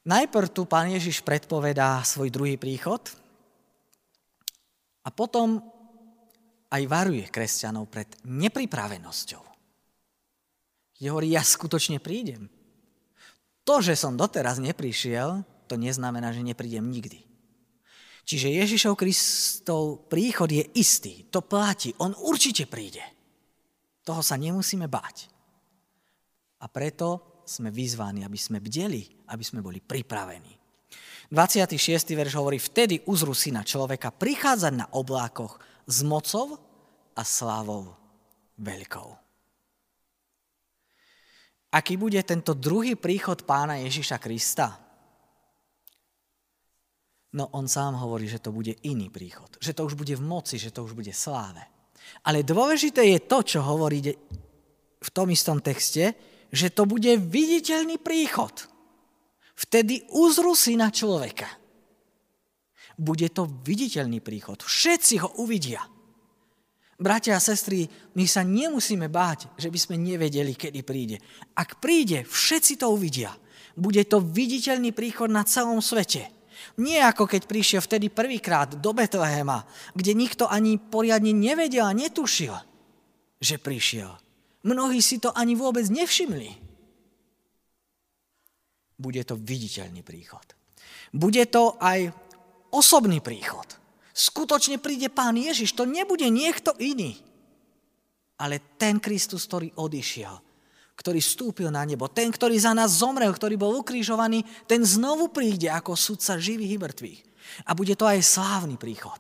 Najprv 0.05 0.49
tu 0.51 0.65
pán 0.65 0.91
Ježiš 0.91 1.21
predpovedá 1.21 2.03
svoj 2.03 2.29
druhý 2.33 2.57
príchod 2.57 3.01
a 5.05 5.09
potom 5.13 5.61
aj 6.73 6.83
varuje 6.89 7.25
kresťanov 7.31 7.89
pred 7.89 8.09
nepripravenosťou. 8.25 9.45
Je 10.99 11.07
hovorí, 11.13 11.37
ja 11.37 11.45
skutočne 11.45 12.03
prídem. 12.03 12.51
To, 13.65 13.81
že 13.81 13.97
som 13.97 14.17
doteraz 14.17 14.61
neprišiel, 14.61 15.41
to 15.65 15.81
neznamená, 15.81 16.37
že 16.37 16.45
neprídem 16.45 16.85
nikdy. 16.85 17.25
Čiže 18.25 18.53
Ježišov 18.53 18.97
Kristov 18.97 20.09
príchod 20.09 20.49
je 20.49 20.65
istý. 20.77 21.29
To 21.33 21.45
platí. 21.45 21.93
On 22.01 22.13
určite 22.13 22.69
príde. 22.69 23.01
Toho 24.05 24.21
sa 24.21 24.37
nemusíme 24.37 24.89
báť. 24.89 25.29
A 26.61 26.69
preto 26.69 27.41
sme 27.45 27.69
vyzvaní, 27.69 28.25
aby 28.25 28.37
sme 28.41 28.61
bdeli, 28.61 29.29
aby 29.29 29.45
sme 29.45 29.61
boli 29.61 29.81
pripravení. 29.81 30.57
26. 31.29 31.77
verš 32.17 32.37
hovorí, 32.37 32.61
vtedy 32.61 33.05
uzru 33.09 33.33
syna 33.33 33.65
človeka 33.65 34.13
prichádzať 34.13 34.73
na 34.77 34.87
oblákoch 34.93 35.61
s 35.89 36.05
mocou 36.05 36.61
a 37.17 37.23
slávou 37.25 37.97
veľkou 38.61 39.24
aký 41.75 41.99
bude 41.99 42.23
tento 42.23 42.55
druhý 42.55 42.95
príchod 42.95 43.43
pána 43.43 43.83
Ježiša 43.83 44.23
Krista? 44.23 44.79
No 47.35 47.51
on 47.51 47.67
sám 47.67 47.99
hovorí, 47.99 48.31
že 48.31 48.39
to 48.39 48.55
bude 48.55 48.79
iný 48.87 49.11
príchod. 49.11 49.51
Že 49.59 49.75
to 49.75 49.83
už 49.91 49.95
bude 49.99 50.15
v 50.15 50.23
moci, 50.23 50.55
že 50.55 50.71
to 50.71 50.87
už 50.87 50.95
bude 50.95 51.11
sláve. 51.11 51.67
Ale 52.23 52.47
dôležité 52.47 53.11
je 53.11 53.27
to, 53.27 53.43
čo 53.43 53.59
hovorí 53.67 53.99
v 55.03 55.11
tom 55.11 55.27
istom 55.35 55.59
texte, 55.59 56.15
že 56.55 56.71
to 56.71 56.87
bude 56.87 57.11
viditeľný 57.19 57.99
príchod. 57.99 58.55
Vtedy 59.59 60.07
uzru 60.15 60.55
syna 60.55 60.95
človeka. 60.95 61.51
Bude 62.95 63.27
to 63.35 63.51
viditeľný 63.67 64.23
príchod. 64.23 64.63
Všetci 64.63 65.19
ho 65.27 65.43
uvidia. 65.43 65.83
Bratia 66.95 67.35
a 67.35 67.43
sestry, 67.43 67.91
my 68.15 68.25
sa 68.25 68.47
nemusíme 68.47 69.11
báť, 69.11 69.51
že 69.59 69.67
by 69.67 69.79
sme 69.79 69.97
nevedeli, 69.99 70.55
kedy 70.55 70.81
príde. 70.87 71.19
Ak 71.59 71.83
príde, 71.83 72.23
všetci 72.23 72.79
to 72.79 72.95
uvidia. 72.95 73.35
Bude 73.75 74.07
to 74.07 74.23
viditeľný 74.23 74.95
príchod 74.95 75.27
na 75.27 75.43
celom 75.43 75.83
svete. 75.83 76.31
Nie 76.79 77.03
ako 77.03 77.27
keď 77.27 77.51
prišiel 77.51 77.83
vtedy 77.83 78.15
prvýkrát 78.15 78.79
do 78.79 78.91
Betlehema, 78.95 79.67
kde 79.93 80.15
nikto 80.15 80.47
ani 80.47 80.79
poriadne 80.79 81.35
nevedel 81.35 81.83
a 81.83 81.95
netušil, 81.95 82.55
že 83.43 83.59
prišiel. 83.59 84.15
Mnohí 84.65 85.03
si 85.03 85.19
to 85.19 85.35
ani 85.35 85.59
vôbec 85.59 85.85
nevšimli. 85.91 86.51
Bude 88.95 89.23
to 89.27 89.35
viditeľný 89.35 90.07
príchod. 90.07 90.47
Bude 91.11 91.45
to 91.51 91.75
aj 91.83 92.15
osobný 92.71 93.19
príchod. 93.19 93.67
Skutočne 94.15 94.79
príde 94.79 95.11
Pán 95.11 95.35
Ježiš, 95.35 95.75
to 95.75 95.83
nebude 95.83 96.31
niekto 96.31 96.71
iný. 96.79 97.19
Ale 98.39 98.63
ten 98.79 99.03
Kristus, 99.03 99.51
ktorý 99.51 99.75
odišiel, 99.75 100.31
ktorý 100.95 101.19
vstúpil 101.19 101.75
na 101.75 101.83
nebo, 101.83 102.07
ten, 102.07 102.31
ktorý 102.31 102.55
za 102.55 102.71
nás 102.71 103.03
zomrel, 103.03 103.35
ktorý 103.35 103.59
bol 103.59 103.75
ukrižovaný, 103.83 104.47
ten 104.71 104.87
znovu 104.87 105.35
príde 105.35 105.67
ako 105.67 105.99
sudca 105.99 106.39
živých 106.39 106.79
i 106.79 106.79
mŕtvych. 106.79 107.21
A 107.67 107.75
bude 107.75 107.99
to 107.99 108.07
aj 108.07 108.23
slávny 108.23 108.79
príchod. 108.79 109.19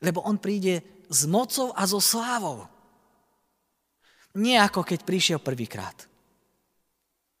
Lebo 0.00 0.24
on 0.24 0.40
príde 0.40 0.80
s 1.12 1.28
mocou 1.28 1.76
a 1.76 1.84
so 1.84 2.00
slávou. 2.00 2.64
Nie 4.36 4.64
ako 4.64 4.80
keď 4.80 5.00
prišiel 5.04 5.38
prvýkrát. 5.40 6.08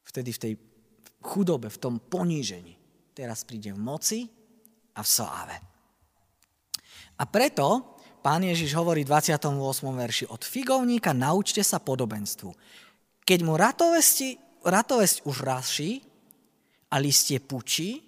Vtedy 0.04 0.32
v 0.32 0.42
tej 0.44 0.52
chudobe, 1.24 1.68
v 1.72 1.80
tom 1.80 2.00
ponížení. 2.00 2.76
Teraz 3.16 3.44
príde 3.48 3.72
v 3.72 3.80
moci 3.80 4.20
a 4.96 5.00
v 5.00 5.08
sláve. 5.08 5.75
A 7.16 7.24
preto 7.24 7.96
pán 8.20 8.44
Ježiš 8.44 8.76
hovorí 8.76 9.06
v 9.06 9.12
28. 9.16 9.52
verši 9.82 10.24
od 10.28 10.42
figovníka 10.44 11.16
naučte 11.16 11.64
sa 11.64 11.80
podobenstvu. 11.80 12.52
Keď 13.26 13.38
mu 13.42 13.56
ratovesti, 13.56 14.36
ratovesť 14.62 15.24
už 15.24 15.36
raší 15.42 16.02
a 16.92 17.00
listie 17.00 17.40
pučí, 17.40 18.02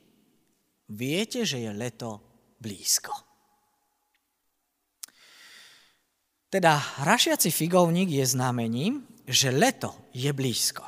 viete, 0.93 1.43
že 1.43 1.63
je 1.63 1.71
leto 1.73 2.23
blízko. 2.61 3.15
Teda 6.49 6.81
rašiaci 7.05 7.53
figovník 7.53 8.09
je 8.09 8.25
znamením, 8.25 9.05
že 9.29 9.53
leto 9.53 9.93
je 10.17 10.33
blízko. 10.33 10.81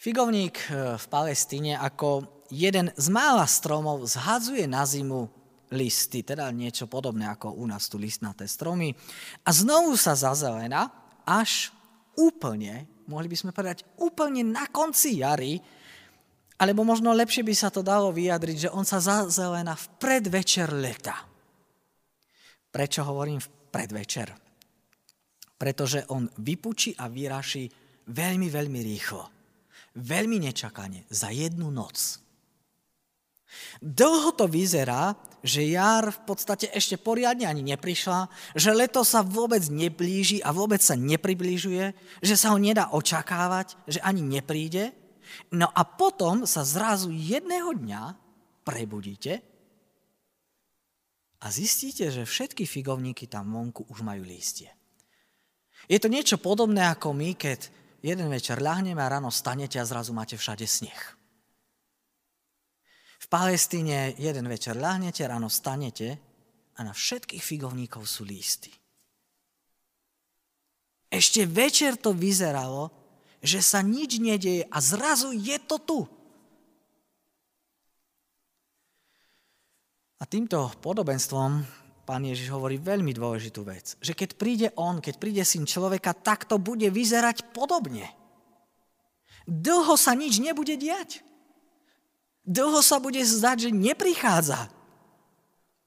Figovník 0.00 0.56
eh, 0.56 0.96
v 0.96 1.06
Palestíne 1.12 1.76
ako 1.76 2.24
jeden 2.48 2.88
z 2.96 3.06
mála 3.12 3.44
stromov 3.44 4.08
zhadzuje 4.08 4.64
na 4.64 4.88
zimu 4.88 5.28
listy, 5.74 6.26
teda 6.26 6.50
niečo 6.50 6.90
podobné 6.90 7.26
ako 7.30 7.56
u 7.58 7.64
nás 7.66 7.86
tu 7.86 7.96
listnaté 7.96 8.46
stromy 8.46 8.90
a 9.46 9.50
znovu 9.54 9.94
sa 9.94 10.18
zazelena 10.18 10.90
až 11.26 11.70
úplne, 12.18 12.90
mohli 13.06 13.30
by 13.30 13.36
sme 13.38 13.54
povedať 13.54 13.86
úplne 14.02 14.42
na 14.42 14.66
konci 14.68 15.22
jary, 15.22 15.62
alebo 16.60 16.84
možno 16.84 17.16
lepšie 17.16 17.40
by 17.46 17.54
sa 17.56 17.72
to 17.72 17.80
dalo 17.80 18.12
vyjadriť, 18.12 18.68
že 18.68 18.72
on 18.74 18.84
sa 18.84 19.00
zazelena 19.00 19.72
v 19.72 19.86
predvečer 19.96 20.68
leta. 20.76 21.16
Prečo 22.70 23.00
hovorím 23.06 23.40
v 23.40 23.48
predvečer? 23.72 24.28
Pretože 25.56 26.04
on 26.12 26.28
vypučí 26.28 26.92
a 27.00 27.08
vyraší 27.08 27.64
veľmi, 28.12 28.48
veľmi 28.52 28.80
rýchlo 28.84 29.40
veľmi 29.96 30.38
nečakane, 30.38 31.06
za 31.10 31.30
jednu 31.34 31.70
noc. 31.70 32.22
Dlho 33.80 34.30
to 34.36 34.46
vyzerá, 34.46 35.16
že 35.40 35.64
jar 35.72 36.12
v 36.12 36.20
podstate 36.28 36.68
ešte 36.70 37.00
poriadne 37.00 37.48
ani 37.48 37.64
neprišla, 37.64 38.28
že 38.52 38.76
leto 38.76 39.00
sa 39.02 39.24
vôbec 39.24 39.64
neblíži 39.72 40.44
a 40.44 40.52
vôbec 40.52 40.78
sa 40.84 40.94
nepribližuje, 40.94 41.96
že 42.20 42.34
sa 42.36 42.52
ho 42.52 42.58
nedá 42.60 42.92
očakávať, 42.92 43.76
že 43.88 44.00
ani 44.04 44.20
nepríde. 44.20 44.92
No 45.54 45.70
a 45.70 45.82
potom 45.86 46.44
sa 46.44 46.66
zrazu 46.66 47.10
jedného 47.10 47.72
dňa 47.72 48.02
prebudíte 48.66 49.40
a 51.40 51.46
zistíte, 51.48 52.12
že 52.12 52.28
všetky 52.28 52.68
figovníky 52.68 53.24
tam 53.24 53.48
vonku 53.56 53.88
už 53.88 54.04
majú 54.04 54.20
lístie. 54.26 54.68
Je 55.88 55.96
to 55.96 56.12
niečo 56.12 56.36
podobné 56.36 56.84
ako 56.84 57.16
my, 57.16 57.32
keď 57.32 57.72
jeden 58.04 58.28
večer 58.28 58.60
ľahneme 58.60 59.00
a 59.00 59.08
ráno 59.08 59.32
stanete 59.32 59.80
a 59.80 59.88
zrazu 59.88 60.12
máte 60.12 60.36
všade 60.36 60.68
sneh. 60.68 61.19
Palestíne 63.30 64.18
jeden 64.18 64.50
večer 64.50 64.74
ľahnete, 64.74 65.22
ráno 65.22 65.46
stanete 65.46 66.18
a 66.74 66.82
na 66.82 66.90
všetkých 66.90 67.38
figovníkov 67.38 68.02
sú 68.02 68.26
lísty. 68.26 68.74
Ešte 71.06 71.46
večer 71.46 71.94
to 71.94 72.10
vyzeralo, 72.10 72.90
že 73.38 73.62
sa 73.62 73.86
nič 73.86 74.18
nedieje 74.18 74.66
a 74.66 74.78
zrazu 74.82 75.30
je 75.30 75.56
to 75.62 75.76
tu. 75.78 76.00
A 80.18 80.26
týmto 80.26 80.66
podobenstvom 80.82 81.64
pán 82.02 82.22
Ježiš 82.26 82.50
hovorí 82.50 82.82
veľmi 82.82 83.14
dôležitú 83.14 83.62
vec. 83.62 83.94
Že 84.02 84.12
keď 84.18 84.30
príde 84.34 84.68
on, 84.74 84.98
keď 84.98 85.14
príde 85.22 85.42
syn 85.46 85.70
človeka, 85.70 86.18
tak 86.18 86.50
to 86.50 86.58
bude 86.58 86.90
vyzerať 86.90 87.54
podobne. 87.54 88.10
Dlho 89.46 89.94
sa 89.94 90.18
nič 90.18 90.42
nebude 90.42 90.74
diať. 90.74 91.22
Dlho 92.44 92.80
sa 92.80 92.98
bude 92.98 93.20
zdať, 93.20 93.68
že 93.68 93.70
neprichádza. 93.70 94.70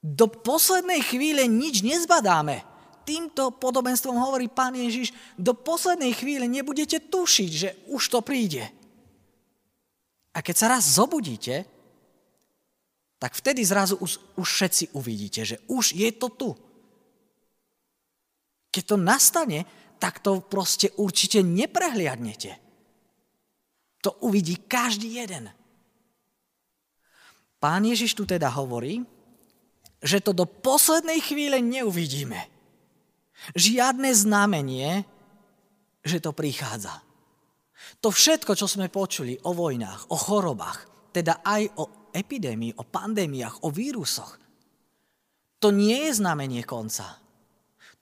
Do 0.04 0.28
poslednej 0.28 1.00
chvíle 1.00 1.48
nič 1.48 1.80
nezbadáme. 1.80 2.62
Týmto 3.04 3.52
podobenstvom 3.56 4.16
hovorí 4.16 4.48
pán 4.48 4.76
Ježiš, 4.76 5.12
do 5.36 5.52
poslednej 5.52 6.16
chvíle 6.16 6.48
nebudete 6.48 7.04
tušiť, 7.04 7.52
že 7.52 7.70
už 7.92 8.04
to 8.12 8.20
príde. 8.24 8.64
A 10.34 10.40
keď 10.40 10.56
sa 10.56 10.68
raz 10.72 10.84
zobudíte, 10.88 11.68
tak 13.20 13.40
vtedy 13.40 13.64
zrazu 13.64 13.96
už, 14.04 14.20
už 14.36 14.48
všetci 14.48 14.84
uvidíte, 15.00 15.48
že 15.48 15.58
už 15.72 15.96
je 15.96 16.10
to 16.12 16.28
tu. 16.32 16.50
Keď 18.68 18.84
to 18.84 18.98
nastane, 19.00 19.64
tak 19.96 20.20
to 20.20 20.44
proste 20.44 20.92
určite 21.00 21.40
neprehliadnete. 21.40 22.60
To 24.04 24.20
uvidí 24.28 24.60
každý 24.68 25.24
jeden. 25.24 25.48
Pán 27.64 27.88
Ježiš 27.88 28.12
tu 28.20 28.28
teda 28.28 28.52
hovorí, 28.52 29.08
že 30.04 30.20
to 30.20 30.36
do 30.36 30.44
poslednej 30.44 31.24
chvíle 31.24 31.64
neuvidíme. 31.64 32.52
Žiadne 33.56 34.12
znamenie, 34.12 35.08
že 36.04 36.20
to 36.20 36.36
prichádza. 36.36 37.00
To 38.04 38.12
všetko, 38.12 38.60
čo 38.60 38.68
sme 38.68 38.92
počuli 38.92 39.40
o 39.48 39.56
vojnách, 39.56 40.12
o 40.12 40.18
chorobách, 40.20 40.92
teda 41.16 41.40
aj 41.40 41.72
o 41.80 42.12
epidémii, 42.12 42.76
o 42.76 42.84
pandémiách, 42.84 43.64
o 43.64 43.72
vírusoch. 43.72 44.36
To 45.64 45.72
nie 45.72 46.12
je 46.12 46.20
znamenie 46.20 46.68
konca. 46.68 47.16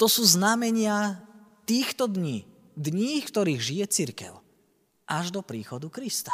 To 0.02 0.10
sú 0.10 0.26
znamenia 0.26 1.22
týchto 1.70 2.10
dní, 2.10 2.50
dní, 2.74 3.22
v 3.22 3.30
ktorých 3.30 3.62
žije 3.62 3.86
církev, 3.94 4.34
až 5.06 5.30
do 5.30 5.46
príchodu 5.46 5.86
Krista. 5.94 6.34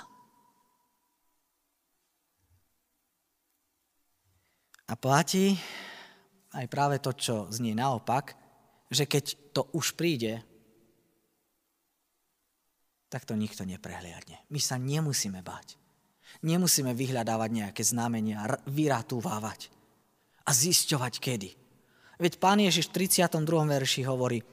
A 4.88 4.93
platí 4.95 5.60
aj 6.56 6.65
práve 6.71 6.97
to, 7.04 7.12
čo 7.12 7.36
znie 7.52 7.76
naopak, 7.76 8.34
že 8.88 9.04
keď 9.04 9.52
to 9.52 9.67
už 9.76 10.00
príde, 10.00 10.39
tak 13.12 13.28
to 13.28 13.36
nikto 13.36 13.63
neprehliadne. 13.67 14.39
My 14.52 14.60
sa 14.60 14.80
nemusíme 14.80 15.43
báť. 15.43 15.76
Nemusíme 16.43 16.91
vyhľadávať 16.91 17.50
nejaké 17.52 17.84
znamenia, 17.84 18.43
vyratúvávať 18.67 19.71
a 20.47 20.52
zisťovať 20.52 21.13
kedy. 21.19 21.50
Veď 22.17 22.34
pán 22.39 22.60
Ježiš 22.60 22.91
v 22.91 23.08
32. 23.08 23.43
verši 23.47 24.02
hovorí, 24.08 24.43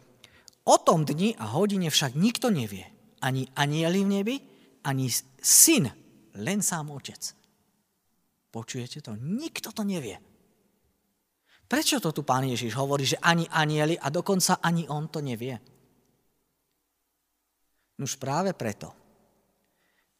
o 0.64 0.76
tom 0.80 1.04
dni 1.04 1.36
a 1.38 1.50
hodine 1.54 1.88
však 1.88 2.16
nikto 2.16 2.50
nevie. 2.50 2.88
Ani 3.24 3.48
anieli 3.56 4.04
v 4.04 4.12
nebi, 4.20 4.36
ani 4.84 5.08
syn, 5.40 5.88
len 6.36 6.60
sám 6.60 6.92
otec. 6.92 7.43
Počujete 8.54 9.02
to? 9.02 9.18
Nikto 9.18 9.74
to 9.74 9.82
nevie. 9.82 10.14
Prečo 11.66 11.98
to 11.98 12.14
tu 12.14 12.22
pán 12.22 12.46
Ježiš 12.46 12.78
hovorí, 12.78 13.02
že 13.02 13.18
ani 13.18 13.50
anieli 13.50 13.98
a 13.98 14.14
dokonca 14.14 14.62
ani 14.62 14.86
on 14.86 15.10
to 15.10 15.18
nevie? 15.18 15.58
Nuž 17.98 18.14
práve 18.14 18.54
preto, 18.54 18.94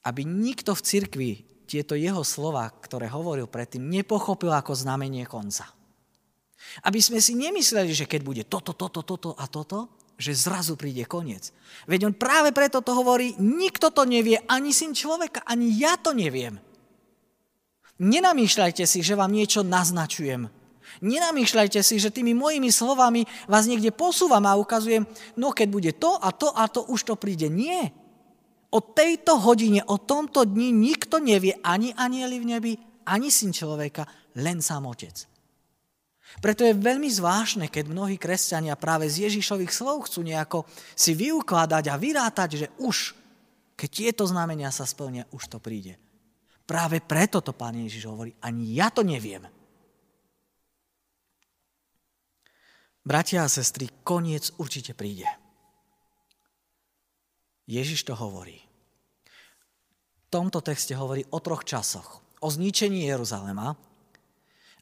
aby 0.03 0.27
nikto 0.27 0.75
v 0.75 0.83
cirkvi 0.83 1.31
tieto 1.71 1.95
jeho 1.95 2.27
slova, 2.27 2.67
ktoré 2.75 3.07
hovoril 3.07 3.47
predtým, 3.47 3.87
nepochopil 3.87 4.51
ako 4.51 4.75
znamenie 4.75 5.23
konca. 5.31 5.71
Aby 6.83 6.99
sme 6.99 7.23
si 7.23 7.39
nemysleli, 7.39 7.95
že 7.95 8.11
keď 8.11 8.21
bude 8.27 8.43
toto, 8.51 8.75
toto, 8.75 9.07
toto 9.07 9.31
a 9.39 9.47
toto, 9.47 9.95
že 10.19 10.35
zrazu 10.35 10.75
príde 10.75 11.07
koniec. 11.07 11.55
Veď 11.87 12.11
on 12.11 12.15
práve 12.15 12.51
preto 12.51 12.83
to 12.83 12.95
hovorí, 12.95 13.35
nikto 13.39 13.95
to 13.95 14.07
nevie, 14.07 14.43
ani 14.51 14.75
syn 14.75 14.91
človeka, 14.91 15.47
ani 15.47 15.71
ja 15.79 15.95
to 15.99 16.15
neviem. 16.15 16.59
Nenamýšľajte 18.03 18.85
si, 18.91 19.07
že 19.07 19.15
vám 19.15 19.31
niečo 19.31 19.63
naznačujem. 19.63 20.51
Nenamýšľajte 21.03 21.81
si, 21.83 21.99
že 21.99 22.15
tými 22.15 22.35
mojimi 22.35 22.71
slovami 22.71 23.27
vás 23.51 23.67
niekde 23.67 23.91
posúvam 23.95 24.43
a 24.47 24.59
ukazujem, 24.59 25.07
no 25.39 25.51
keď 25.51 25.69
bude 25.71 25.93
to 25.99 26.15
a 26.19 26.31
to 26.31 26.51
a 26.55 26.67
to, 26.71 26.87
už 26.87 27.07
to 27.07 27.15
príde. 27.19 27.51
Nie. 27.51 27.91
O 28.75 28.83
tejto 28.83 29.39
hodine, 29.39 29.87
o 29.87 29.99
tomto 30.03 30.43
dni 30.43 30.75
nikto 30.75 31.23
nevie, 31.23 31.55
ani 31.63 31.95
anieli 31.95 32.43
v 32.43 32.49
nebi, 32.59 32.73
ani 33.07 33.31
syn 33.31 33.55
človeka, 33.55 34.07
len 34.39 34.59
sám 34.59 34.91
otec. 34.91 35.15
Preto 36.43 36.67
je 36.67 36.75
veľmi 36.75 37.07
zvláštne, 37.07 37.71
keď 37.71 37.95
mnohí 37.95 38.19
kresťania 38.19 38.75
práve 38.75 39.07
z 39.07 39.31
Ježišových 39.31 39.71
slov 39.71 40.11
chcú 40.11 40.27
nejako 40.27 40.67
si 40.99 41.15
vyukladať 41.15 41.85
a 41.87 41.95
vyrátať, 41.95 42.51
že 42.59 42.67
už, 42.83 43.15
keď 43.79 43.89
tieto 43.91 44.25
znamenia 44.27 44.75
sa 44.75 44.83
splnia, 44.83 45.31
už 45.31 45.47
to 45.47 45.63
príde. 45.63 45.95
Práve 46.65 47.05
preto 47.05 47.45
to 47.45 47.53
pán 47.53 47.77
Ježiš 47.77 48.09
hovorí, 48.09 48.33
ani 48.41 48.73
ja 48.73 48.89
to 48.89 49.05
neviem. 49.05 49.45
Bratia 53.05 53.45
a 53.45 53.53
sestry, 53.53 53.93
koniec 54.01 54.49
určite 54.57 54.97
príde. 54.97 55.29
Ježiš 57.69 58.09
to 58.09 58.17
hovorí. 58.17 58.57
V 60.25 60.27
tomto 60.33 60.65
texte 60.65 60.97
hovorí 60.97 61.21
o 61.29 61.39
troch 61.45 61.69
časoch. 61.69 62.25
O 62.41 62.49
zničení 62.49 63.05
Jeruzalema 63.05 63.77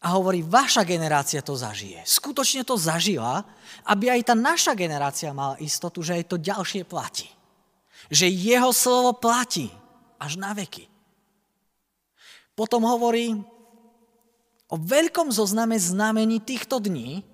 a 0.02 0.06
hovorí, 0.18 0.42
vaša 0.42 0.82
generácia 0.82 1.42
to 1.46 1.54
zažije. 1.54 2.02
Skutočne 2.02 2.66
to 2.66 2.74
zažila, 2.74 3.46
aby 3.86 4.10
aj 4.10 4.30
tá 4.30 4.34
naša 4.34 4.74
generácia 4.74 5.30
mala 5.30 5.58
istotu, 5.62 6.02
že 6.02 6.18
aj 6.18 6.24
to 6.26 6.36
ďalšie 6.42 6.82
platí. 6.82 7.30
Že 8.10 8.26
jeho 8.34 8.70
slovo 8.74 9.14
platí 9.14 9.70
až 10.18 10.38
na 10.38 10.54
veky. 10.54 10.91
Potom 12.52 12.84
hovorí 12.84 13.36
o 14.72 14.76
veľkom 14.76 15.32
zozname 15.32 15.76
znamení 15.76 16.40
týchto 16.40 16.80
dní, 16.80 17.24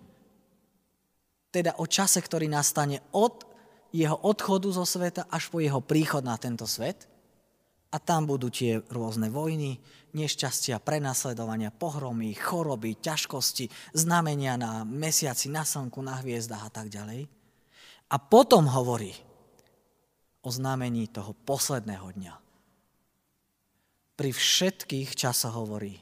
teda 1.54 1.78
o 1.80 1.86
čase, 1.88 2.22
ktorý 2.22 2.46
nastane 2.46 3.02
od 3.14 3.46
jeho 3.90 4.14
odchodu 4.14 4.68
zo 4.68 4.84
sveta 4.84 5.26
až 5.32 5.48
po 5.48 5.58
jeho 5.64 5.80
príchod 5.80 6.20
na 6.20 6.36
tento 6.36 6.68
svet. 6.68 7.08
A 7.88 7.96
tam 7.96 8.28
budú 8.28 8.52
tie 8.52 8.84
rôzne 8.92 9.32
vojny, 9.32 9.80
nešťastia, 10.12 10.76
prenasledovania, 10.76 11.72
pohromy, 11.72 12.36
choroby, 12.36 13.00
ťažkosti, 13.00 13.96
znamenia 13.96 14.60
na 14.60 14.84
mesiaci, 14.84 15.48
na 15.48 15.64
slnku, 15.64 16.04
na 16.04 16.20
hviezdach 16.20 16.68
a 16.68 16.70
tak 16.70 16.92
ďalej. 16.92 17.24
A 18.12 18.16
potom 18.20 18.68
hovorí 18.68 19.16
o 20.44 20.52
znamení 20.52 21.08
toho 21.08 21.32
posledného 21.32 22.12
dňa. 22.12 22.34
Pri 24.18 24.34
všetkých 24.34 25.14
časoch 25.14 25.54
hovorí, 25.54 25.94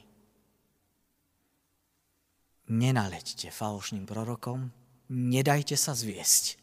nenaleďte 2.65 3.53
falošným 3.53 4.09
prorokom, 4.09 4.73
nedajte 5.13 5.77
sa 5.77 5.93
zviesť 5.93 6.57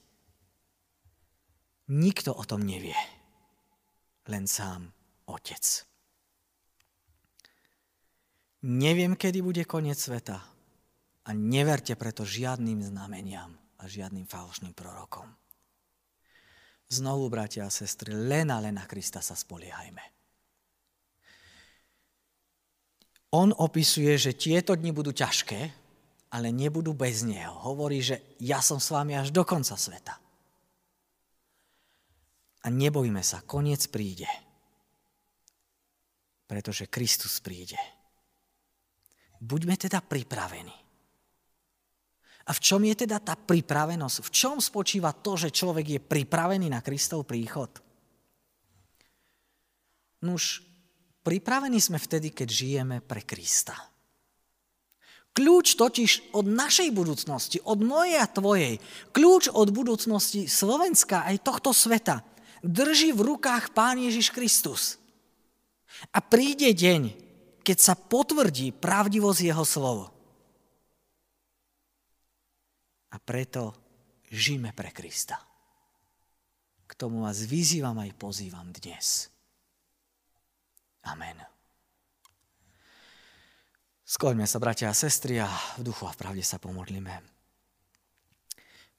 Nikto 1.84 2.32
o 2.32 2.40
tom 2.48 2.64
nevie, 2.64 2.96
len 4.32 4.48
sám 4.48 4.88
Otec. 5.28 5.84
Neviem, 8.64 9.12
kedy 9.12 9.44
bude 9.44 9.68
koniec 9.68 10.00
sveta 10.00 10.40
a 11.28 11.30
neverte 11.36 11.92
preto 11.92 12.24
žiadnym 12.24 12.80
znameniam 12.88 13.52
a 13.76 13.84
žiadnym 13.84 14.24
falošným 14.24 14.72
prorokom. 14.72 15.28
Znovu, 16.88 17.28
bratia 17.28 17.68
a 17.68 17.72
sestry, 17.72 18.16
len 18.16 18.48
a 18.48 18.64
len 18.64 18.80
na 18.80 18.88
Krista 18.88 19.20
sa 19.20 19.36
spoliehajme. 19.36 20.13
On 23.34 23.50
opisuje, 23.50 24.14
že 24.14 24.38
tieto 24.38 24.78
dni 24.78 24.94
budú 24.94 25.10
ťažké, 25.10 25.60
ale 26.30 26.54
nebudú 26.54 26.94
bez 26.94 27.26
Neho. 27.26 27.50
Hovorí, 27.66 27.98
že 27.98 28.38
ja 28.38 28.62
som 28.62 28.78
s 28.78 28.94
vami 28.94 29.18
až 29.18 29.34
do 29.34 29.42
konca 29.42 29.74
sveta. 29.74 30.14
A 32.62 32.66
nebojme 32.70 33.20
sa, 33.26 33.42
koniec 33.42 33.90
príde. 33.90 34.30
Pretože 36.46 36.86
Kristus 36.86 37.42
príde. 37.42 37.78
Buďme 39.42 39.74
teda 39.82 39.98
pripravení. 39.98 40.72
A 42.44 42.50
v 42.52 42.60
čom 42.60 42.86
je 42.86 42.94
teda 43.02 43.18
tá 43.18 43.34
pripravenosť? 43.34 44.16
V 44.22 44.30
čom 44.30 44.56
spočíva 44.62 45.10
to, 45.10 45.34
že 45.34 45.50
človek 45.50 45.98
je 45.98 46.00
pripravený 46.00 46.70
na 46.70 46.84
Kristov 46.84 47.26
príchod? 47.26 47.72
Nuž, 50.22 50.60
pripravení 51.24 51.80
sme 51.80 51.96
vtedy, 51.96 52.30
keď 52.30 52.48
žijeme 52.52 52.96
pre 53.00 53.24
Krista. 53.24 53.74
Kľúč 55.34 55.74
totiž 55.74 56.36
od 56.36 56.46
našej 56.46 56.94
budúcnosti, 56.94 57.58
od 57.64 57.82
mojej 57.82 58.22
a 58.22 58.30
tvojej, 58.30 58.78
kľúč 59.10 59.50
od 59.50 59.72
budúcnosti 59.74 60.46
Slovenska 60.46 61.26
aj 61.26 61.42
tohto 61.42 61.72
sveta– 61.72 62.20
drží 62.64 63.12
v 63.12 63.36
rukách 63.36 63.76
Pán 63.76 64.00
Ježiš 64.00 64.32
Kristus. 64.32 64.96
A 66.10 66.24
príde 66.24 66.72
deň, 66.72 67.12
keď 67.60 67.78
sa 67.78 67.94
potvrdí 67.94 68.72
pravdivosť 68.72 69.40
jeho 69.44 69.64
slovo. 69.68 70.10
A 73.14 73.16
preto 73.20 73.76
žijeme 74.32 74.74
pre 74.74 74.90
Krista. 74.90 75.38
K 76.84 76.92
tomu 76.98 77.22
vás 77.22 77.46
vyzývam 77.46 77.94
aj 78.00 78.10
pozývam 78.18 78.74
dnes. 78.74 79.30
Amen. 81.04 81.36
Skloňme 84.04 84.44
sa, 84.44 84.60
bratia 84.60 84.92
a 84.92 84.96
sestry, 84.96 85.40
a 85.40 85.48
v 85.80 85.88
duchu 85.88 86.04
a 86.04 86.12
v 86.12 86.20
pravde 86.20 86.44
sa 86.44 86.60
pomodlíme. 86.60 87.24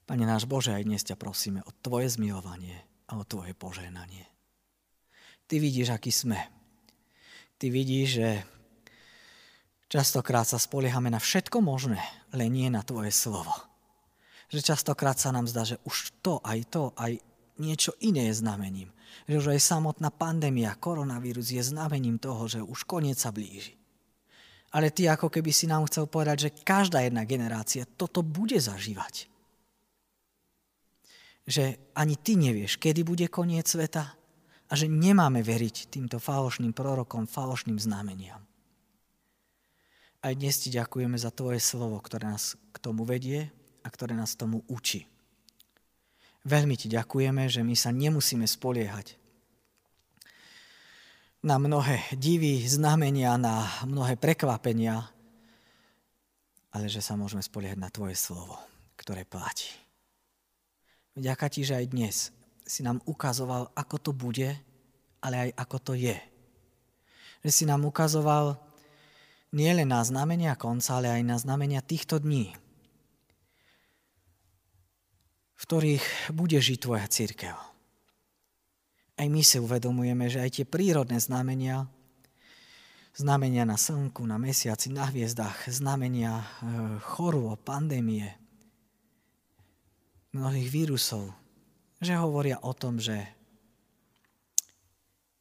Pane 0.06 0.26
náš 0.26 0.46
Bože, 0.46 0.74
aj 0.74 0.86
dnes 0.86 1.02
ťa 1.02 1.18
prosíme 1.18 1.66
o 1.66 1.72
Tvoje 1.82 2.14
zmilovanie, 2.14 2.86
a 3.10 3.22
o 3.22 3.24
Tvoje 3.26 3.54
požehnanie. 3.54 4.26
Ty 5.46 5.62
vidíš, 5.62 5.94
aký 5.94 6.10
sme. 6.10 6.42
Ty 7.62 7.70
vidíš, 7.70 8.08
že 8.18 8.30
častokrát 9.90 10.50
sa 10.50 10.58
spoliehame 10.58 11.14
na 11.14 11.22
všetko 11.22 11.62
možné, 11.62 12.02
len 12.34 12.50
nie 12.50 12.70
na 12.74 12.82
Tvoje 12.82 13.14
slovo. 13.14 13.54
Že 14.50 14.74
častokrát 14.74 15.22
sa 15.22 15.30
nám 15.30 15.46
zdá, 15.46 15.66
že 15.66 15.78
už 15.86 16.18
to, 16.26 16.42
aj 16.42 16.60
to, 16.70 16.84
aj 16.98 17.22
niečo 17.62 17.96
iné 18.04 18.32
je 18.32 18.42
znamením. 18.42 18.90
Že 19.26 19.58
aj 19.58 19.62
samotná 19.64 20.12
pandémia, 20.12 20.78
koronavírus 20.78 21.50
je 21.50 21.64
znamením 21.64 22.20
toho, 22.20 22.46
že 22.46 22.60
už 22.62 22.86
koniec 22.86 23.18
sa 23.18 23.34
blíži. 23.34 23.74
Ale 24.76 24.92
ty 24.92 25.08
ako 25.08 25.32
keby 25.32 25.56
si 25.56 25.66
nám 25.72 25.88
chcel 25.88 26.06
povedať, 26.06 26.38
že 26.52 26.56
každá 26.68 27.00
jedna 27.02 27.24
generácia 27.24 27.88
toto 27.88 28.22
bude 28.22 28.60
zažívať 28.60 29.32
že 31.46 31.78
ani 31.94 32.18
ty 32.18 32.34
nevieš, 32.36 32.82
kedy 32.82 33.06
bude 33.06 33.30
koniec 33.30 33.70
sveta 33.70 34.18
a 34.66 34.74
že 34.74 34.90
nemáme 34.90 35.46
veriť 35.46 35.94
týmto 35.94 36.18
falošným 36.18 36.74
prorokom, 36.74 37.30
falošným 37.30 37.78
znameniam. 37.78 38.42
Aj 40.26 40.34
dnes 40.34 40.58
ti 40.58 40.74
ďakujeme 40.74 41.14
za 41.22 41.30
tvoje 41.30 41.62
slovo, 41.62 42.02
ktoré 42.02 42.34
nás 42.34 42.58
k 42.74 42.78
tomu 42.82 43.06
vedie 43.06 43.54
a 43.86 43.88
ktoré 43.94 44.18
nás 44.18 44.34
tomu 44.34 44.66
učí. 44.66 45.06
Veľmi 46.46 46.78
ti 46.78 46.86
ďakujeme, 46.94 47.50
že 47.50 47.66
my 47.66 47.74
sa 47.74 47.90
nemusíme 47.90 48.46
spoliehať 48.46 49.18
na 51.46 51.62
mnohé 51.62 52.02
divy, 52.18 52.62
znamenia, 52.66 53.38
na 53.38 53.66
mnohé 53.86 54.18
prekvapenia, 54.18 55.10
ale 56.74 56.86
že 56.90 57.06
sa 57.06 57.14
môžeme 57.14 57.42
spoliehať 57.42 57.78
na 57.78 57.90
tvoje 57.94 58.18
slovo, 58.18 58.58
ktoré 58.98 59.26
platí. 59.26 59.70
Vďaka 61.18 61.46
ti, 61.50 61.62
že 61.62 61.78
aj 61.82 61.86
dnes 61.90 62.16
si 62.66 62.82
nám 62.82 62.98
ukazoval, 63.06 63.70
ako 63.78 63.96
to 64.02 64.12
bude, 64.12 64.50
ale 65.22 65.50
aj 65.50 65.50
ako 65.54 65.78
to 65.82 65.94
je. 65.94 66.18
Že 67.46 67.52
si 67.54 67.64
nám 67.70 67.86
ukazoval 67.86 68.58
nie 69.54 69.72
len 69.72 69.88
na 69.88 70.02
znamenia 70.02 70.58
konca, 70.58 70.98
ale 70.98 71.14
aj 71.14 71.24
na 71.24 71.38
znamenia 71.38 71.80
týchto 71.80 72.20
dní, 72.20 72.58
v 75.56 75.62
ktorých 75.64 76.06
bude 76.36 76.60
žiť 76.60 76.78
tvoja 76.84 77.08
církev. 77.08 77.56
Aj 79.16 79.28
my 79.32 79.42
si 79.42 79.58
uvedomujeme, 79.64 80.28
že 80.28 80.44
aj 80.44 80.50
tie 80.60 80.66
prírodné 80.68 81.24
znamenia, 81.24 81.88
znamenia 83.16 83.64
na 83.64 83.80
slnku, 83.80 84.28
na 84.28 84.36
mesiaci, 84.36 84.92
na 84.92 85.08
hviezdach, 85.08 85.72
znamenia 85.72 86.44
e, 86.44 86.46
chorôb, 87.00 87.56
pandémie, 87.64 88.36
mnohých 90.36 90.68
vírusov, 90.68 91.32
že 92.04 92.20
hovoria 92.20 92.60
o 92.60 92.76
tom, 92.76 93.00
že 93.00 93.24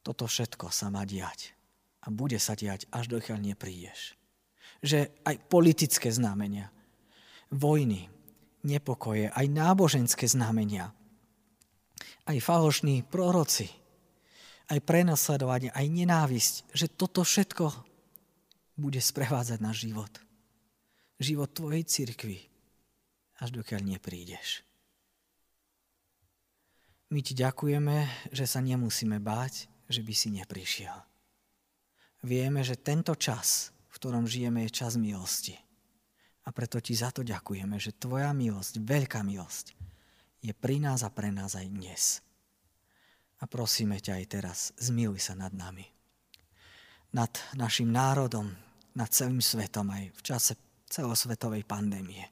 toto 0.07 0.31
všetko 0.31 0.71
sa 0.71 0.87
má 0.95 1.03
diať 1.03 1.51
a 2.07 2.15
bude 2.15 2.39
sa 2.39 2.55
diať, 2.55 2.87
až 2.95 3.11
dokiaľ 3.11 3.43
neprídeš. 3.43 4.15
Že 4.85 5.11
aj 5.27 5.51
politické 5.51 6.15
znamenia, 6.15 6.71
vojny, 7.51 8.07
nepokoje, 8.65 9.29
aj 9.31 9.47
náboženské 9.47 10.25
znamenia, 10.25 10.91
aj 12.25 12.41
falošní 12.41 13.05
proroci, 13.05 13.69
aj 14.73 14.81
prenasledovanie, 14.81 15.69
aj 15.71 15.87
nenávisť, 15.87 16.55
že 16.73 16.89
toto 16.89 17.21
všetko 17.21 17.69
bude 18.81 18.99
sprevádzať 18.99 19.59
náš 19.61 19.85
život. 19.85 20.13
Život 21.21 21.53
tvojej 21.55 21.85
cirkvi, 21.87 22.41
až 23.39 23.55
dokiaľ 23.55 23.81
neprídeš. 23.87 24.67
My 27.13 27.23
ti 27.23 27.37
ďakujeme, 27.37 28.29
že 28.35 28.49
sa 28.49 28.59
nemusíme 28.59 29.23
báť, 29.23 29.71
že 29.87 30.03
by 30.03 30.15
si 30.17 30.35
neprišiel. 30.35 30.97
Vieme, 32.25 32.65
že 32.65 32.81
tento 32.81 33.13
čas, 33.15 33.71
v 33.93 33.97
ktorom 34.01 34.25
žijeme, 34.25 34.65
je 34.67 34.75
čas 34.75 34.97
milosti. 34.97 35.55
A 36.45 36.53
preto 36.53 36.77
ti 36.81 36.93
za 36.93 37.09
to 37.09 37.25
ďakujeme, 37.25 37.81
že 37.81 37.97
tvoja 37.97 38.31
milosť, 38.37 38.85
veľká 38.85 39.25
milosť, 39.25 39.73
je 40.45 40.53
pri 40.53 40.77
nás 40.77 41.01
a 41.01 41.09
pre 41.09 41.33
nás 41.33 41.57
aj 41.57 41.67
dnes. 41.73 42.21
A 43.41 43.49
prosíme 43.49 43.97
ťa 43.97 44.21
aj 44.21 44.25
teraz, 44.29 44.59
zmiluj 44.77 45.33
sa 45.33 45.35
nad 45.35 45.57
nami. 45.57 45.89
Nad 47.17 47.33
našim 47.57 47.89
národom, 47.89 48.53
nad 48.93 49.09
celým 49.09 49.41
svetom 49.41 49.89
aj 49.89 50.13
v 50.13 50.21
čase 50.21 50.53
celosvetovej 50.93 51.65
pandémie. 51.65 52.29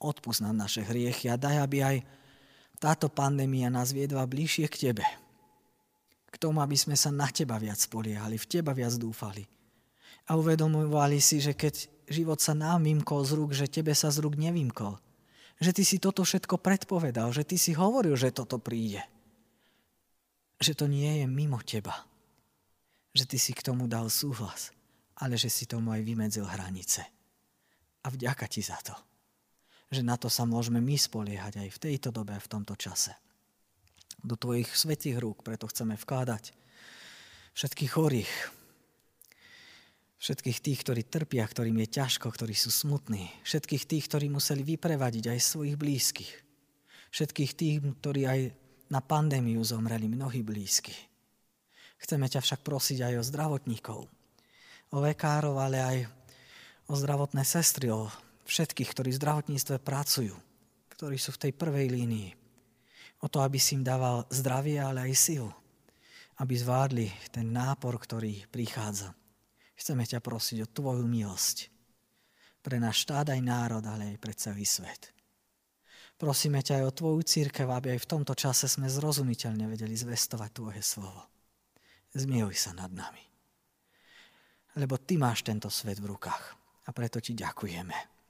Odpust 0.00 0.42
nám 0.42 0.58
naše 0.58 0.82
hriechy 0.82 1.30
a 1.30 1.38
daj, 1.38 1.56
aby 1.60 1.78
aj 1.84 1.96
táto 2.80 3.12
pandémia 3.12 3.68
nás 3.68 3.92
viedla 3.92 4.24
bližšie 4.24 4.66
k 4.72 4.90
Tebe. 4.90 5.06
K 6.30 6.36
tomu, 6.40 6.64
aby 6.64 6.74
sme 6.74 6.96
sa 6.96 7.12
na 7.12 7.28
Teba 7.28 7.60
viac 7.60 7.76
spoliehali, 7.76 8.40
v 8.40 8.48
Teba 8.48 8.72
viac 8.72 8.96
dúfali. 8.96 9.44
A 10.30 10.38
uvedomovali 10.38 11.18
si, 11.18 11.42
že 11.42 11.58
keď 11.58 11.90
život 12.06 12.38
sa 12.38 12.54
nám 12.54 12.86
vymkol 12.86 13.26
z 13.26 13.32
rúk, 13.34 13.50
že 13.50 13.66
Tebe 13.66 13.90
sa 13.98 14.14
z 14.14 14.22
rúk 14.22 14.38
nevymkol. 14.38 14.94
Že 15.58 15.70
Ty 15.74 15.82
si 15.82 15.96
toto 15.98 16.22
všetko 16.22 16.62
predpovedal, 16.62 17.34
že 17.34 17.42
Ty 17.42 17.58
si 17.58 17.74
hovoril, 17.74 18.14
že 18.14 18.30
toto 18.30 18.62
príde. 18.62 19.02
Že 20.62 20.72
to 20.78 20.86
nie 20.86 21.20
je 21.20 21.26
mimo 21.26 21.58
Teba. 21.66 22.06
Že 23.10 23.26
Ty 23.26 23.38
si 23.42 23.52
k 23.58 23.66
tomu 23.66 23.90
dal 23.90 24.06
súhlas, 24.06 24.70
ale 25.18 25.34
že 25.34 25.50
si 25.50 25.66
tomu 25.66 25.90
aj 25.90 26.06
vymedzil 26.06 26.46
hranice. 26.46 27.02
A 28.00 28.08
vďaka 28.08 28.46
Ti 28.46 28.62
za 28.62 28.78
to 28.80 28.94
že 29.90 30.06
na 30.06 30.14
to 30.14 30.30
sa 30.30 30.46
môžeme 30.46 30.78
my 30.78 30.94
spoliehať 30.94 31.66
aj 31.66 31.68
v 31.74 31.82
tejto 31.82 32.14
dobe, 32.14 32.38
v 32.38 32.50
tomto 32.50 32.78
čase. 32.78 33.10
Do 34.22 34.38
tvojich 34.38 34.70
svetých 34.70 35.18
rúk 35.18 35.42
preto 35.42 35.66
chceme 35.66 35.98
vkladať 35.98 36.54
všetkých 37.58 37.90
chorých, 37.90 38.32
všetkých 40.20 40.58
tých, 40.60 40.78
ktorí 40.84 41.02
trpia, 41.08 41.48
ktorým 41.48 41.80
je 41.80 41.96
ťažko, 41.96 42.28
ktorí 42.28 42.52
sú 42.52 42.68
smutní, 42.68 43.32
všetkých 43.40 43.84
tých, 43.88 44.04
ktorí 44.04 44.28
museli 44.28 44.60
vyprevadiť 44.60 45.32
aj 45.32 45.40
svojich 45.40 45.76
blízkych, 45.80 46.32
všetkých 47.08 47.52
tých, 47.56 47.76
ktorí 48.04 48.22
aj 48.28 48.40
na 48.92 49.00
pandémiu 49.00 49.64
zomreli 49.64 50.12
mnohí 50.12 50.44
blízky. 50.44 50.92
Chceme 52.00 52.28
ťa 52.28 52.44
však 52.44 52.60
prosiť 52.60 53.00
aj 53.00 53.14
o 53.16 53.24
zdravotníkov, 53.24 54.00
o 54.92 54.98
lekárov, 55.00 55.56
ale 55.56 55.78
aj 55.80 55.98
o 56.84 56.94
zdravotné 56.96 57.44
sestry, 57.44 57.88
o 57.88 58.12
všetkých, 58.44 58.92
ktorí 58.92 59.08
v 59.16 59.20
zdravotníctve 59.20 59.76
pracujú, 59.80 60.36
ktorí 60.96 61.16
sú 61.16 61.32
v 61.32 61.48
tej 61.48 61.52
prvej 61.56 61.88
línii. 61.92 62.30
O 63.20 63.28
to, 63.28 63.44
aby 63.44 63.60
si 63.60 63.76
im 63.76 63.84
dával 63.84 64.24
zdravie, 64.32 64.80
ale 64.80 65.08
aj 65.08 65.12
silu, 65.16 65.52
aby 66.40 66.56
zvládli 66.56 67.08
ten 67.28 67.52
nápor, 67.52 68.00
ktorý 68.00 68.48
prichádza. 68.48 69.12
Chceme 69.80 70.04
ťa 70.04 70.20
prosiť 70.20 70.68
o 70.68 70.68
Tvoju 70.68 71.08
milosť 71.08 71.72
pre 72.60 72.76
náš 72.76 73.08
štát 73.08 73.32
aj 73.32 73.40
národ, 73.40 73.80
ale 73.80 74.12
aj 74.12 74.18
pre 74.20 74.36
celý 74.36 74.68
svet. 74.68 75.16
Prosíme 76.20 76.60
ťa 76.60 76.84
aj 76.84 76.84
o 76.84 76.92
Tvoju 76.92 77.24
církev, 77.24 77.64
aby 77.64 77.96
aj 77.96 78.04
v 78.04 78.10
tomto 78.12 78.36
čase 78.36 78.68
sme 78.68 78.92
zrozumiteľne 78.92 79.64
vedeli 79.64 79.96
zvestovať 79.96 80.50
Tvoje 80.52 80.84
slovo. 80.84 81.24
Zmiluj 82.12 82.60
sa 82.60 82.76
nad 82.76 82.92
nami. 82.92 83.24
Lebo 84.76 85.00
Ty 85.00 85.16
máš 85.16 85.40
tento 85.40 85.72
svet 85.72 85.96
v 85.96 86.12
rukách 86.12 86.44
a 86.84 86.90
preto 86.92 87.16
Ti 87.16 87.32
ďakujeme 87.32 88.20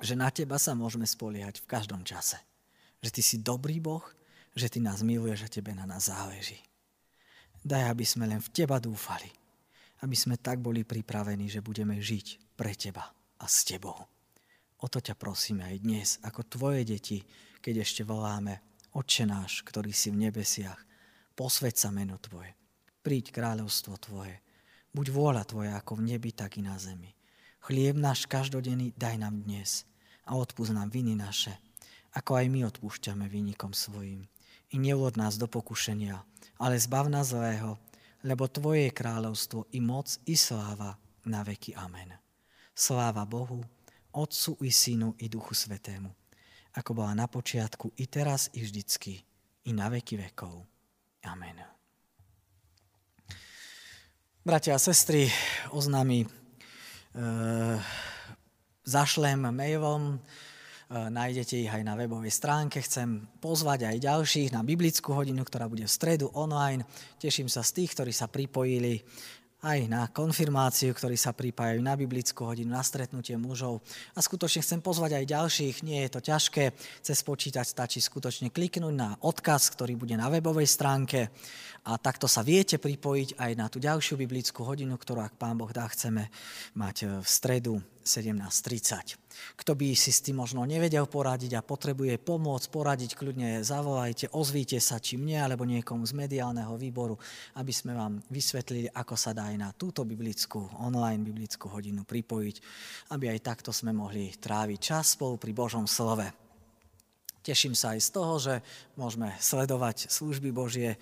že 0.00 0.16
na 0.16 0.32
teba 0.32 0.56
sa 0.56 0.72
môžeme 0.72 1.04
spoliehať 1.04 1.60
v 1.60 1.68
každom 1.68 2.00
čase. 2.00 2.40
Že 3.04 3.10
ty 3.12 3.22
si 3.22 3.36
dobrý 3.38 3.78
Boh, 3.82 4.02
že 4.56 4.72
ty 4.72 4.80
nás 4.80 5.04
miluješ 5.04 5.44
a 5.44 5.52
tebe 5.52 5.76
na 5.76 5.84
nás 5.84 6.08
záleží. 6.08 6.56
Daj, 7.62 7.92
aby 7.92 8.04
sme 8.06 8.24
len 8.26 8.40
v 8.40 8.48
teba 8.50 8.82
dúfali. 8.82 9.28
Aby 10.02 10.16
sme 10.18 10.36
tak 10.36 10.58
boli 10.58 10.82
pripravení, 10.82 11.46
že 11.46 11.62
budeme 11.62 11.98
žiť 12.02 12.58
pre 12.58 12.74
teba 12.74 13.06
a 13.38 13.44
s 13.46 13.62
tebou. 13.62 13.96
O 14.82 14.86
to 14.90 14.98
ťa 14.98 15.14
prosíme 15.14 15.62
aj 15.62 15.76
dnes, 15.78 16.08
ako 16.26 16.42
tvoje 16.42 16.82
deti, 16.82 17.22
keď 17.62 17.86
ešte 17.86 18.02
voláme 18.02 18.58
Otče 18.92 19.24
náš, 19.24 19.62
ktorý 19.64 19.94
si 19.94 20.10
v 20.10 20.28
nebesiach, 20.28 20.76
posveď 21.32 21.74
sa 21.78 21.88
meno 21.88 22.20
Tvoje, 22.20 22.52
príď 23.00 23.32
kráľovstvo 23.32 23.96
Tvoje, 23.96 24.42
buď 24.92 25.06
vôľa 25.08 25.48
Tvoja 25.48 25.80
ako 25.80 26.02
v 26.02 26.12
nebi, 26.12 26.34
tak 26.34 26.60
i 26.60 26.62
na 26.66 26.76
zemi. 26.76 27.14
Chlieb 27.62 27.96
náš 27.96 28.26
každodenný 28.28 28.92
daj 28.98 29.16
nám 29.22 29.46
dnes 29.46 29.88
a 30.26 30.36
odpúsť 30.36 30.76
nám 30.76 30.92
viny 30.92 31.16
naše, 31.16 31.56
ako 32.12 32.36
aj 32.36 32.46
my 32.52 32.60
odpúšťame 32.68 33.30
vynikom 33.30 33.72
svojim. 33.72 34.28
I 34.74 34.76
neuvod 34.76 35.16
nás 35.16 35.40
do 35.40 35.48
pokušenia, 35.48 36.20
ale 36.60 36.76
zbav 36.76 37.08
nás 37.08 37.32
zlého, 37.32 37.80
lebo 38.22 38.48
Tvoje 38.48 38.88
je 38.88 38.96
kráľovstvo 38.96 39.70
i 39.74 39.80
moc 39.82 40.08
i 40.26 40.34
sláva 40.38 40.96
na 41.26 41.42
veky. 41.42 41.74
Amen. 41.78 42.14
Sláva 42.74 43.26
Bohu, 43.28 43.62
Otcu 44.14 44.56
i 44.64 44.70
Synu 44.72 45.14
i 45.20 45.28
Duchu 45.28 45.54
Svetému, 45.54 46.10
ako 46.74 46.90
bola 46.96 47.12
na 47.12 47.28
počiatku, 47.28 47.92
i 48.00 48.08
teraz, 48.08 48.48
i 48.56 48.64
vždycky, 48.64 49.20
i 49.66 49.70
na 49.74 49.92
veky 49.92 50.16
vekov. 50.16 50.64
Amen. 51.26 51.60
Bratia 54.42 54.74
a 54.74 54.80
sestry, 54.82 55.30
oznámy 55.70 56.42
Eh, 57.12 57.76
zašlem 58.84 59.52
mailom, 59.52 60.16
nájdete 60.92 61.64
ich 61.64 61.72
aj 61.72 61.80
na 61.80 61.96
webovej 61.96 62.28
stránke. 62.28 62.84
Chcem 62.84 63.24
pozvať 63.40 63.88
aj 63.88 64.04
ďalších 64.04 64.52
na 64.52 64.60
biblickú 64.60 65.16
hodinu, 65.16 65.40
ktorá 65.40 65.64
bude 65.64 65.88
v 65.88 65.92
stredu 65.92 66.28
online. 66.36 66.84
Teším 67.16 67.48
sa 67.48 67.64
z 67.64 67.80
tých, 67.80 67.96
ktorí 67.96 68.12
sa 68.12 68.28
pripojili 68.28 69.00
aj 69.62 69.86
na 69.86 70.10
konfirmáciu, 70.10 70.90
ktorí 70.90 71.14
sa 71.14 71.30
pripájajú 71.30 71.78
na 71.86 71.94
biblickú 71.94 72.50
hodinu, 72.50 72.74
na 72.74 72.82
stretnutie 72.82 73.38
mužov. 73.38 73.78
A 74.12 74.18
skutočne 74.18 74.58
chcem 74.58 74.82
pozvať 74.82 75.22
aj 75.22 75.30
ďalších, 75.30 75.76
nie 75.86 76.02
je 76.02 76.10
to 76.10 76.20
ťažké, 76.20 76.74
cez 76.98 77.18
počítač 77.22 77.70
stačí 77.70 78.02
skutočne 78.02 78.50
kliknúť 78.50 78.90
na 78.90 79.14
odkaz, 79.22 79.70
ktorý 79.70 79.94
bude 79.94 80.18
na 80.18 80.26
webovej 80.26 80.66
stránke 80.66 81.30
a 81.86 81.94
takto 81.94 82.26
sa 82.26 82.42
viete 82.42 82.78
pripojiť 82.78 83.38
aj 83.38 83.52
na 83.54 83.66
tú 83.70 83.78
ďalšiu 83.78 84.18
biblickú 84.18 84.66
hodinu, 84.66 84.98
ktorú, 84.98 85.22
ak 85.22 85.38
Pán 85.38 85.54
Boh 85.54 85.70
dá, 85.70 85.86
chceme 85.86 86.26
mať 86.74 87.22
v 87.22 87.26
stredu 87.26 87.78
17.30. 88.04 89.22
Kto 89.56 89.72
by 89.72 89.96
si 89.96 90.12
s 90.12 90.20
tým 90.20 90.38
možno 90.38 90.62
nevedel 90.68 91.08
poradiť 91.08 91.56
a 91.56 91.64
potrebuje 91.64 92.20
pomôcť, 92.20 92.66
poradiť, 92.68 93.16
kľudne 93.16 93.64
zavolajte, 93.64 94.30
ozvíte 94.36 94.76
sa 94.78 95.00
či 95.00 95.16
mne 95.16 95.48
alebo 95.48 95.64
niekomu 95.64 96.04
z 96.04 96.12
mediálneho 96.12 96.74
výboru, 96.76 97.16
aby 97.56 97.72
sme 97.72 97.96
vám 97.96 98.20
vysvetlili, 98.28 98.92
ako 98.92 99.14
sa 99.16 99.32
dá 99.32 99.48
aj 99.48 99.56
na 99.56 99.70
túto 99.72 100.04
biblickú, 100.04 100.82
online 100.82 101.24
biblickú 101.24 101.72
hodinu 101.72 102.04
pripojiť, 102.04 102.56
aby 103.16 103.32
aj 103.32 103.40
takto 103.40 103.70
sme 103.72 103.96
mohli 103.96 104.34
tráviť 104.36 104.78
čas 104.78 105.16
spolu 105.16 105.40
pri 105.40 105.52
Božom 105.56 105.88
slove. 105.88 106.28
Teším 107.42 107.74
sa 107.74 107.98
aj 107.98 108.00
z 108.06 108.10
toho, 108.14 108.34
že 108.38 108.54
môžeme 108.94 109.34
sledovať 109.42 110.06
služby 110.06 110.54
Božie 110.54 110.94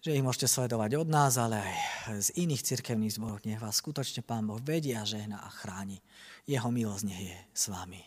že 0.00 0.16
ich 0.16 0.24
môžete 0.24 0.48
sledovať 0.48 0.96
od 0.96 1.08
nás, 1.12 1.36
ale 1.36 1.60
aj 1.60 1.76
z 2.24 2.28
iných 2.40 2.64
cirkevných 2.64 3.20
zborov. 3.20 3.44
Nech 3.44 3.60
vás 3.60 3.84
skutočne 3.84 4.24
Pán 4.24 4.48
Boh 4.48 4.60
vedia, 4.60 5.04
žehna 5.04 5.44
a 5.44 5.52
chráni. 5.52 6.00
Jeho 6.48 6.72
milosť 6.72 7.04
nech 7.04 7.22
je 7.28 7.38
s 7.52 7.68
vami. 7.68 8.00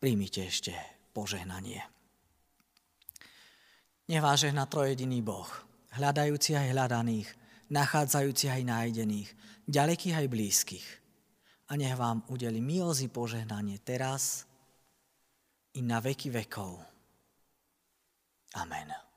Príjmite 0.00 0.48
ešte 0.48 0.72
požehnanie. 1.12 1.84
Nech 4.08 4.24
vás 4.24 4.40
žehna 4.40 4.64
trojediný 4.64 5.20
Boh, 5.20 5.48
hľadajúci 6.00 6.56
aj 6.56 6.72
hľadaných, 6.72 7.28
nachádzajúci 7.68 8.48
aj 8.48 8.62
nájdených, 8.64 9.28
ďalekých 9.68 10.16
aj 10.16 10.26
blízkych. 10.32 10.86
A 11.68 11.76
nech 11.76 11.92
vám 11.92 12.24
udeli 12.32 12.64
milosť 12.64 13.12
požehnanie 13.12 13.76
teraz 13.84 14.48
i 15.76 15.84
na 15.84 16.00
veky 16.00 16.32
vekov. 16.32 16.80
Amen. 18.56 19.07